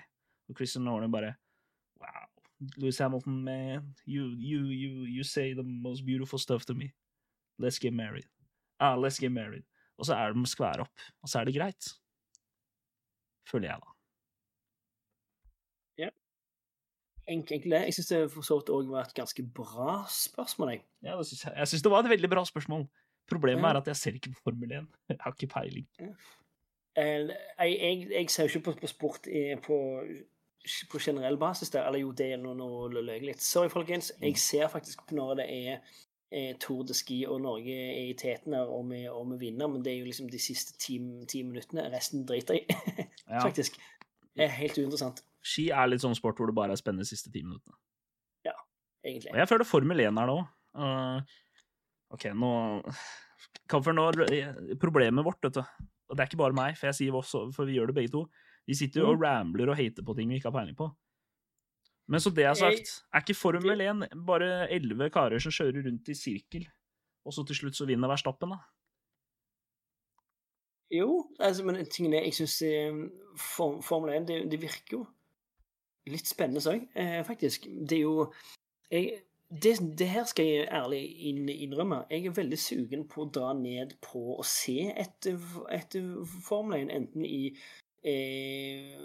[0.49, 1.33] Og Christian Horner bare
[2.01, 2.27] Wow.
[2.77, 3.95] Louis Hamilton, man.
[4.07, 6.91] You, you, you, you say the most beautiful stuff to me.
[7.59, 8.25] Let's get married.
[8.79, 9.63] Ah, let's get married.
[9.97, 10.99] Og så er de skvære opp.
[11.23, 11.87] Og så er det greit.
[13.51, 13.91] Føler jeg, da.
[16.03, 16.09] Ja.
[17.27, 17.71] Enkelt det.
[17.87, 20.83] Jeg syns det for så vidt òg var et ganske bra spørsmål, jeg.
[21.03, 21.53] Ja, det synes jeg.
[21.57, 22.87] jeg syns det var et veldig bra spørsmål.
[23.31, 23.69] Problemet Ja.
[23.73, 24.87] er at jeg ser ikke Formel 1.
[25.09, 25.87] Jeg har ikke peiling.
[25.99, 26.13] Eh,
[26.95, 29.77] Jeg, jeg, jeg ser jo ikke på, på sport i, på,
[30.91, 31.87] på generell basis der.
[31.87, 33.43] Eller jo, det er noe, å løye litt.
[33.43, 34.13] Sorry, folkens.
[34.21, 35.95] Jeg ser faktisk på når det er
[36.35, 39.69] er Tour de Ski og Norge er i teten her, og vi, og vi vinner,
[39.71, 40.97] men det er jo liksom de siste ti,
[41.31, 41.85] ti minuttene.
[41.93, 43.05] Resten driter jeg i,
[43.45, 43.77] faktisk.
[44.35, 47.11] Det er helt uinteressant, Ski er litt sånn sport hvor det bare er spennende de
[47.11, 47.77] siste ti minuttene.
[48.47, 48.55] Ja,
[49.05, 49.31] egentlig.
[49.31, 51.35] Og jeg føler Formel 1 er det òg.
[52.15, 52.49] OK, nå
[53.69, 54.09] Kamfer, nå
[54.81, 55.61] Problemet vårt, vet du
[56.09, 58.25] Og det er ikke bare meg, for jeg også, for vi gjør det begge to.
[58.65, 60.89] Vi sitter jo og rambler og hater på ting vi ikke har peiling på.
[62.07, 66.09] Men så det er sagt, er ikke Formel 1 bare elleve karer som kjører rundt
[66.13, 66.67] i sirkel,
[67.25, 68.59] og så til slutt så vinner Verstappen, da?
[70.93, 72.59] Jo, altså, men tingen er, jeg syns
[73.41, 75.05] form, Formel 1 det, det virker jo
[76.13, 77.65] litt spennende òg, eh, faktisk.
[77.65, 78.27] Det er jo
[78.91, 82.03] jeg, det, det her skal jeg ærlig innrømme.
[82.09, 85.37] Jeg er veldig sugen på å dra ned på å se etter,
[85.73, 86.07] etter
[86.47, 87.41] Formel 1, enten i
[88.01, 88.95] eh,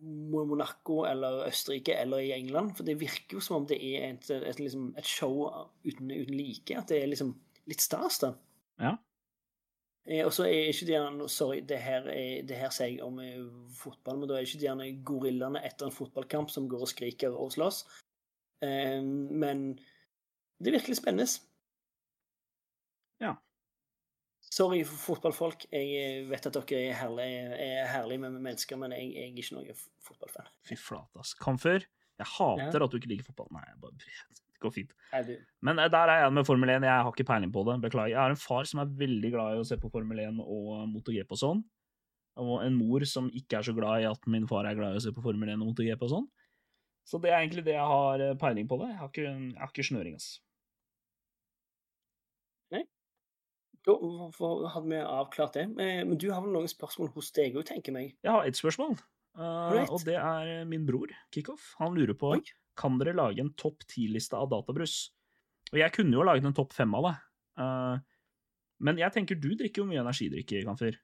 [0.00, 2.72] Monaco eller Østerrike eller i England.
[2.78, 5.44] For det virker jo som om det er et, et, liksom, et show
[5.84, 6.78] uten, uten like.
[6.80, 7.36] At det er liksom
[7.68, 8.34] litt stas, da.
[8.80, 8.96] Ja.
[10.08, 13.04] Eh, og så er ikke de gjerne Sorry, det her, er, det her sier jeg
[13.04, 13.42] om eh,
[13.76, 17.36] fotball, men da er ikke de gjerne gorillaene etter en fotballkamp som går og skriker
[17.36, 17.84] og slåss.
[18.64, 19.70] Eh, men
[20.60, 21.28] det er virkelig spennende.
[23.20, 23.36] Ja.
[24.50, 25.68] Sorry, fotballfolk.
[25.72, 29.56] Jeg vet at dere er herlige, er herlige med mennesker, men jeg, jeg er ikke
[29.56, 30.52] noen fotballfan.
[30.68, 31.34] Fy flate, ass.
[31.38, 31.86] Kamfer,
[32.20, 33.50] jeg hater at du ikke liker fotball.
[33.56, 34.94] Nei, bare Det går fint.
[35.14, 35.34] Nei, du.
[35.64, 36.88] Men eh, der er jeg med Formel 1.
[36.88, 37.78] Jeg har ikke peiling på det.
[37.86, 38.14] Beklager.
[38.14, 40.72] Jeg har en far som er veldig glad i å se på Formel 1 og
[40.92, 41.62] MotoGP og sånn.
[42.40, 45.00] Og en mor som ikke er så glad i at min far er glad i
[45.00, 46.28] å se på Formel 1 og MotoGP og sånn.
[47.10, 48.92] Så det er egentlig det jeg har eh, peiling på det.
[48.92, 50.38] Jeg har ikke, jeg har ikke snøring, altså.
[53.80, 53.94] Da
[54.36, 55.62] for- hadde vi avklart det.
[55.80, 58.10] Eh, Men du har vel noen spørsmål hos deg òg, tenker jeg.
[58.22, 58.98] Jeg har ett spørsmål,
[59.38, 61.74] uh, og det er min bror, Kickoff.
[61.78, 62.42] Han lurer på Oi.
[62.76, 65.12] kan dere lage en topp ti-liste av databrus.
[65.72, 67.14] Og jeg kunne jo laget en topp fem av det.
[67.56, 67.98] uh,
[68.80, 71.00] men jeg tenker du drikker jo mye energidrikke, Kamfer.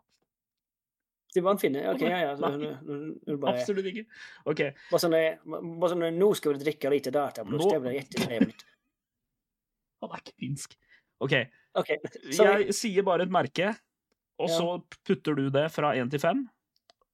[1.34, 1.82] Det var en finne?
[1.94, 2.34] OK, ja, ja.
[2.38, 4.06] Bare, Absolutt ikke.
[4.46, 4.62] OK.
[4.92, 5.16] bare sånn,
[5.82, 8.66] bare sånn, Nå skal vi drikke lite data, Nå- Det blir jättetrevligt.
[10.04, 10.76] Han er ikke finsk.
[11.24, 11.34] OK.
[11.80, 11.98] okay.
[12.36, 13.72] Jeg sier bare et merke,
[14.38, 14.58] og Ja.
[14.58, 14.68] så
[15.08, 16.44] putter du det fra én til fem.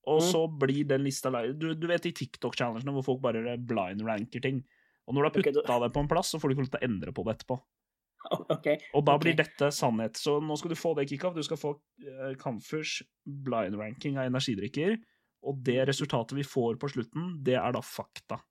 [0.09, 0.28] Og Mm.
[0.32, 1.51] så blir den lista lei.
[1.53, 4.63] du, du vet de TikTok-challengene hvor folk bare blind-ranker ting.
[5.07, 5.84] Og når du har putta okay, du...
[5.86, 7.59] det på en plass, så får du ikke lov til å endre på det etterpå.
[8.55, 8.67] OK.
[8.97, 10.17] Og da blir blir dette sannhet.
[10.20, 11.36] Så nå skal du få det kickoff.
[11.38, 14.97] Du skal få uh, Kamfers blind-ranking av energidrikker.
[15.47, 18.41] Og det resultatet vi får på slutten, det er da fakta.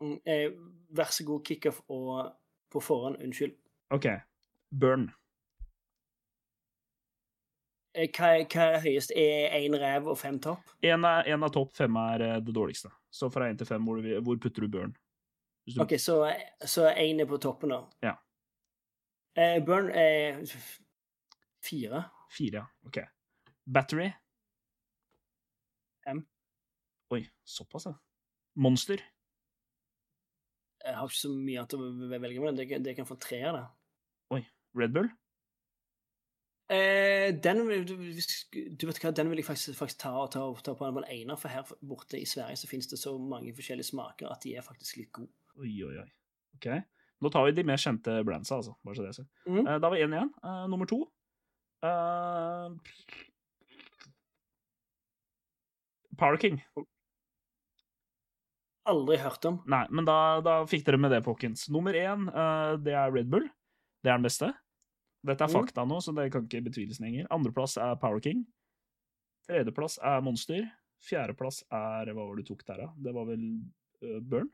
[0.00, 0.50] Mm, Eh,
[0.94, 2.30] vær så god, kickoff og
[2.72, 3.56] på forhånd, unnskyld.
[3.92, 4.06] OK.
[4.70, 5.08] Burn.
[7.96, 9.12] Eh, Hva, hva er høyest?
[9.16, 10.70] Er én rev og fem topp?
[10.86, 12.92] Én av, en topp fem er eh, det dårligste.
[13.10, 14.94] Så fra én til fem, hvor, hvor putter du burn?
[15.68, 16.20] Du- OK, så
[16.64, 17.82] så én er på toppen, da.
[18.04, 18.14] Ja.
[19.38, 20.42] Eh, Burn er
[21.62, 22.02] fire.
[22.34, 22.64] Fire.
[22.88, 22.98] OK.
[23.74, 24.10] Battery?
[26.10, 26.24] M.
[27.14, 27.94] Oi, såpass, ja.
[28.58, 29.02] Monster?
[30.84, 31.82] Jeg har ikke så mye annet å
[32.18, 32.58] velge med.
[32.58, 33.66] Det, det kan få tre av det.
[34.78, 35.08] Red Bull?
[36.68, 37.94] Eh, den, du,
[38.76, 41.48] du vet hva, den vil jeg faktisk, faktisk ta, ta, ta på en ener, for
[41.52, 45.00] her borte i Sverige så finnes det så mange forskjellige smaker at de er faktisk
[45.00, 45.32] litt gode.
[45.56, 46.08] Oi, oi, oi.
[46.58, 46.68] OK.
[47.20, 48.76] Nå tar vi de mer kjente brandsa, altså.
[48.84, 49.30] Bare så det sagt.
[49.46, 49.66] Mhm.
[49.66, 50.30] Eh, Da var én igjen.
[50.44, 51.00] Uh, nummer to.
[51.82, 52.70] uh,
[56.18, 56.60] Power King.
[58.88, 59.58] Aldri hørt om.
[59.68, 61.66] Nei, men da, da fikk dere med det, folkens.
[61.70, 63.44] Nummer én, eh, det er Red Bull.
[64.02, 64.48] Det er den beste.
[65.26, 65.58] Dette er Mhm.
[65.58, 67.26] fakta nå, så det kan ikke betviles lenger.
[67.30, 68.46] Andreplass er Power King.
[69.48, 70.70] Tredjeplass er Monster.
[71.02, 72.92] Fjerdeplass er Hva var det du tok der, da?
[72.96, 73.60] Det var vel
[74.02, 74.48] uh, Burn?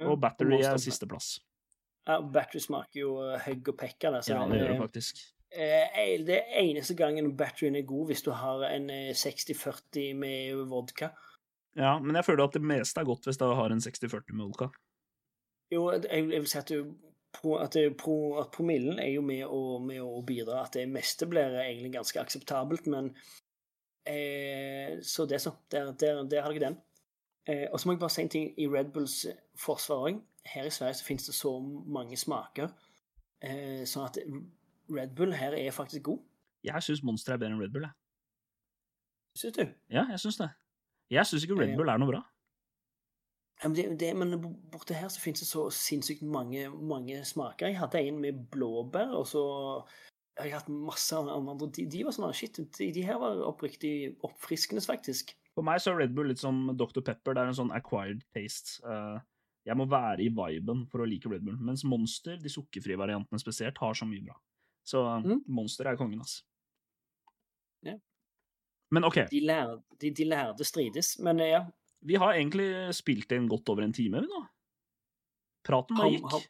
[0.00, 1.38] Og Battery er sisteplass.
[2.06, 4.14] Ja, battery smaker jo eh, høgg og pekker.
[4.14, 5.22] der, så Ja, det gjør det faktisk.
[5.50, 11.10] Eh, Det eneste gangen batterien er god, hvis du har en eh, 60-40 med vodka.
[11.76, 14.44] Ja, men jeg føler at det meste er godt hvis du har en 60-40 med
[14.46, 14.68] vodka.
[15.70, 16.94] Jo, jeg vil si at, du,
[17.34, 20.62] pro, at, pro, at promillen er jo med å, med å bidra.
[20.62, 23.10] At det meste blir egentlig ganske akseptabelt, men
[24.06, 25.56] eh, Så det, så.
[25.70, 26.78] Der, der, der har dere den.
[27.48, 30.22] Eh, og så må jeg bare si en ting i Red Bulls eh, forsvar òg.
[30.46, 32.70] Her i Sverige så finnes det så mange smaker,
[33.42, 34.18] eh, sånn at
[34.92, 36.22] Red Bull her er faktisk god.
[36.66, 37.96] Jeg syns Monster er bedre enn Red Bull, jeg.
[39.36, 39.66] Syns du?
[39.92, 40.48] Ja, jeg syns det.
[41.12, 42.22] Jeg syns ikke Red Bull er noe bra.
[43.62, 44.36] Ja, men, det, det, men
[44.72, 47.70] borte her så finnes det så sinnssykt mange, mange smaker.
[47.70, 49.44] Jeg hadde en med blåbær, og så
[50.36, 51.70] har jeg hatt masse andre.
[51.72, 53.94] De, de var sånn shit, de, de her var oppriktig
[54.26, 55.32] oppfriskende, faktisk.
[55.56, 57.00] For meg så er Red Bull litt som Dr.
[57.00, 57.32] Pepper.
[57.32, 58.76] Det er en sånn acquired taste.
[58.84, 59.16] Eh,
[59.66, 61.56] jeg må være i viben for å like Red Bull.
[61.58, 64.36] Mens Monster, de sukkerfrie variantene spesielt, har så mye bra.
[64.86, 65.40] Så Mm.
[65.48, 66.44] Monster er kongen, ass.
[67.82, 67.96] Ja.
[68.90, 71.18] Men OK, De, lærde, de, de lærde strides.
[71.18, 71.64] Men eh, ja,
[72.06, 74.44] vi har egentlig spilt inn godt over en time, vi nå.
[75.66, 76.30] Praten bare har, gikk.
[76.30, 76.46] har,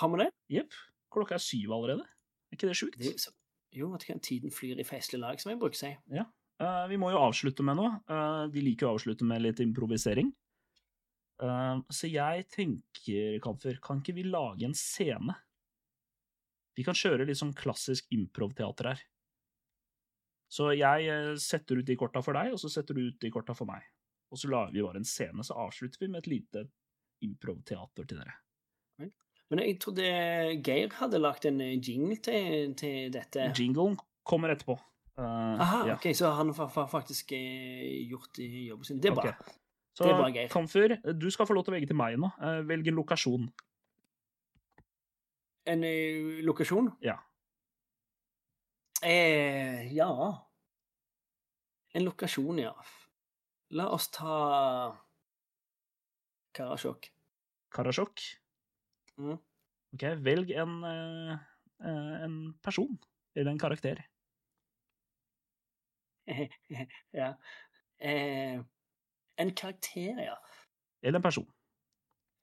[0.00, 0.30] har vi det?
[0.56, 0.74] Jepp.
[1.14, 2.06] Klokka er syv allerede.
[2.50, 2.98] Er ikke det sjukt?
[2.98, 3.30] det så,
[3.70, 5.92] jo, at tiden flyr i festlig lag, som jeg bruker å si.
[6.10, 7.94] Eh, vi må jo avslutte med noe.
[8.10, 10.32] Uh, de liker å avslutte med litt improvisering.
[11.40, 15.36] Eh, så jeg tenker, Kamfer, kan ikke vi lage en scene?
[16.76, 19.06] Vi kan kjøre litt sånn klassisk improv-teater her.
[20.50, 23.32] Så jeg eh, setter ut de korta for deg, og så setter du ut de
[23.32, 23.86] korta for meg.
[24.30, 26.68] Og så lager vi bare en scene, så avslutter vi med et lite
[27.26, 28.36] improv-teater til dere.
[29.50, 30.04] Men jeg trodde
[30.62, 33.48] Geir hadde lagt en eh, jingle til, til dette.
[33.58, 34.76] Jinglen kommer etterpå.
[35.18, 35.96] Uh, Aha, ja.
[35.98, 39.00] ok, så han har faktisk gjort jobben sin.
[39.02, 39.32] Det er bra.
[40.00, 40.48] Så.
[40.48, 42.30] Kamfer, du skal få lov til å velge til meg nå.
[42.40, 43.50] Eh, velg en lokasjon.
[45.68, 46.88] En eh, lokasjon?
[47.04, 47.18] Ja.
[49.04, 50.08] Eh, ja
[51.92, 52.72] En lokasjon, ja.
[53.76, 54.96] La oss ta
[56.56, 57.10] Karasjok.
[57.74, 58.24] Karasjok.
[59.20, 59.36] Mm.
[59.94, 61.38] Ok, velg en, eh,
[62.24, 62.96] en person,
[63.34, 64.00] eller en karakter.
[67.20, 67.34] ja.
[67.98, 68.60] Eh,
[69.40, 70.36] en karakter, ja.
[71.02, 71.46] Eller en person.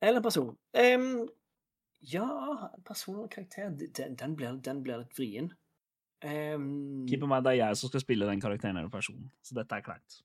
[0.02, 0.58] Eller en person.
[0.74, 1.28] Um,
[2.02, 2.28] ja,
[2.86, 5.52] person og karakter Den, den, blir, den blir litt vrien.
[6.24, 9.54] Um, Keep in mind, det er jeg som skal spille den karakteren eller personen, så
[9.58, 10.22] dette er kleint.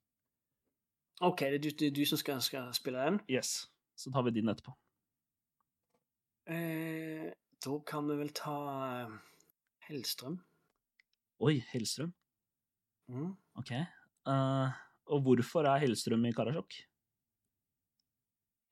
[1.21, 3.21] OK, det er du, det er du som skal, skal spille den.
[3.31, 4.73] Yes, så tar vi din etterpå.
[6.49, 7.29] Uh,
[7.63, 8.57] da kan vi vel ta
[9.05, 9.13] eh,
[9.87, 10.41] Hellstrøm.
[11.47, 12.11] Oi, Hellstrøm.
[13.13, 13.37] Mm.
[13.61, 13.71] Ok.
[13.71, 16.77] Eh, og hvorfor er Hellstrøm i Karasjok?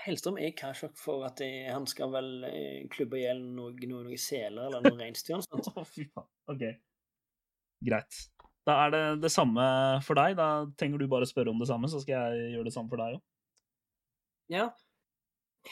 [0.05, 3.81] Hellstrøm er i Karasjok for at jeg, han skal vel eh, klubbe i hjel noen
[3.91, 5.43] noe, noe seler eller noen reinsdyr.
[5.81, 6.29] Å, fy faen.
[6.53, 6.65] Ok.
[7.85, 8.21] Greit.
[8.69, 9.65] Da er det det samme
[10.07, 10.37] for deg.
[10.39, 10.49] Da
[10.81, 13.03] trenger du bare å spørre om det samme, så skal jeg gjøre det samme for
[13.03, 13.27] deg òg.
[14.51, 14.71] Ja.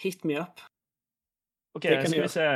[0.02, 0.60] Hit me up.
[1.76, 2.48] Ok, skal vi se.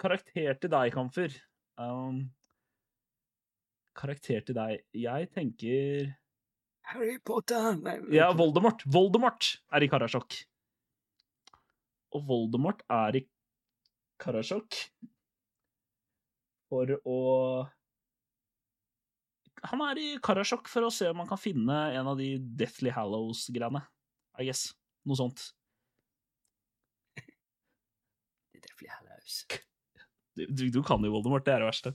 [0.00, 1.36] Karakter til deg, Kamfer.
[1.80, 2.26] Um,
[3.96, 4.84] karakter til deg.
[4.98, 6.12] Jeg tenker
[6.84, 8.84] Harry Potter Nei, Ja, Voldemort.
[8.86, 10.36] Voldemort er i Karasjok.
[12.14, 13.24] Og Voldemort er i
[14.22, 14.76] Karasjok
[16.70, 17.18] for å
[19.64, 22.92] Han er i Karasjok for å se om han kan finne en av de Deathly
[22.92, 23.80] Hallows-greiene.
[24.36, 24.66] I guess.
[25.08, 25.46] Noe sånt.
[28.52, 29.38] Deathly løs.
[30.34, 31.94] Du, du, du kan jo Voldemort, det er det verste.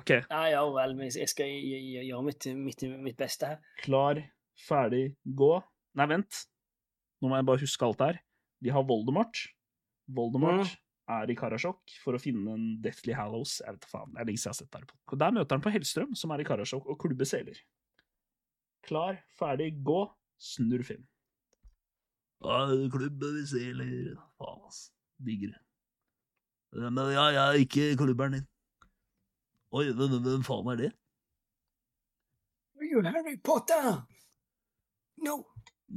[0.00, 0.10] OK.
[0.10, 3.60] Ja, ja vel, men jeg skal gj- gj- gjøre mitt, mitt, mitt beste her.
[3.84, 4.18] Klar,
[4.66, 5.52] ferdig, gå.
[5.94, 6.40] Nei, vent.
[7.22, 8.18] Nå må jeg bare huske alt her.
[8.64, 9.38] Vi har Voldemort.
[10.10, 10.72] Voldemort
[11.14, 13.58] er i Karasjok for å finne en Deathly Hallows.
[13.64, 14.94] Jeg vet faen, det er lenge siden jeg har sett der.
[15.12, 17.60] Og Der møter han på Hellstrøm, som er i Karasjok, og klubber seler.
[18.88, 20.00] Klar, ferdig, gå.
[20.42, 21.04] Snurr film.
[22.44, 24.16] Ja, klubber vi seler.
[24.40, 24.88] Faen, ass.
[25.24, 25.60] Digger det.
[26.82, 28.46] Men ja, jeg er ikke klubberen din.
[29.74, 30.90] Oi, hvem, hvem faen er det?
[32.78, 33.86] Are you Harry Potter?
[35.26, 35.34] No.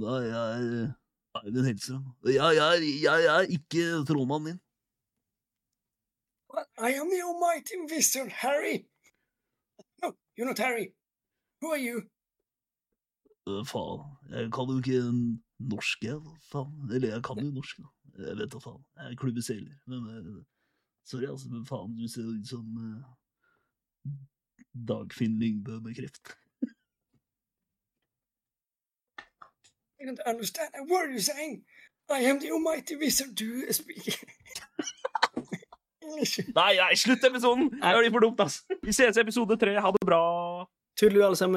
[0.02, 2.08] Nei, jeg er Eivind Hellstrøm.
[2.26, 4.60] Jeg, jeg, jeg er ikke trollmannen din.
[6.58, 8.88] I am the almighty wizard, Harry.
[10.02, 10.88] No, you're not Harry.
[11.62, 12.02] Who are you?
[13.46, 14.02] Uh, faen,
[14.34, 15.04] jeg kan jo ikke
[15.76, 16.18] norsk, jeg.
[16.50, 16.74] Faen.
[16.90, 17.94] Eller jeg kan jo norsk, da.
[18.26, 18.82] Jeg vet da faen.
[18.98, 19.78] Jeg er klubbeseler.
[19.86, 20.44] Men uh,
[21.06, 23.06] sorry, altså, men faen, du ser jo ut som øh,
[24.88, 25.96] Dagfinn Lyngbø med.
[30.00, 31.64] I don't understand a word you're saying.
[32.10, 33.40] I am the almighty wizard.
[33.42, 34.26] You speak
[36.56, 37.70] Nei, nei, slutt episoden!
[37.82, 38.62] Det blir for dumt, ass.
[38.84, 39.74] Vi ses i episode tre.
[39.82, 40.22] Ha det bra.
[41.00, 41.56] Tudelu, alle sammen.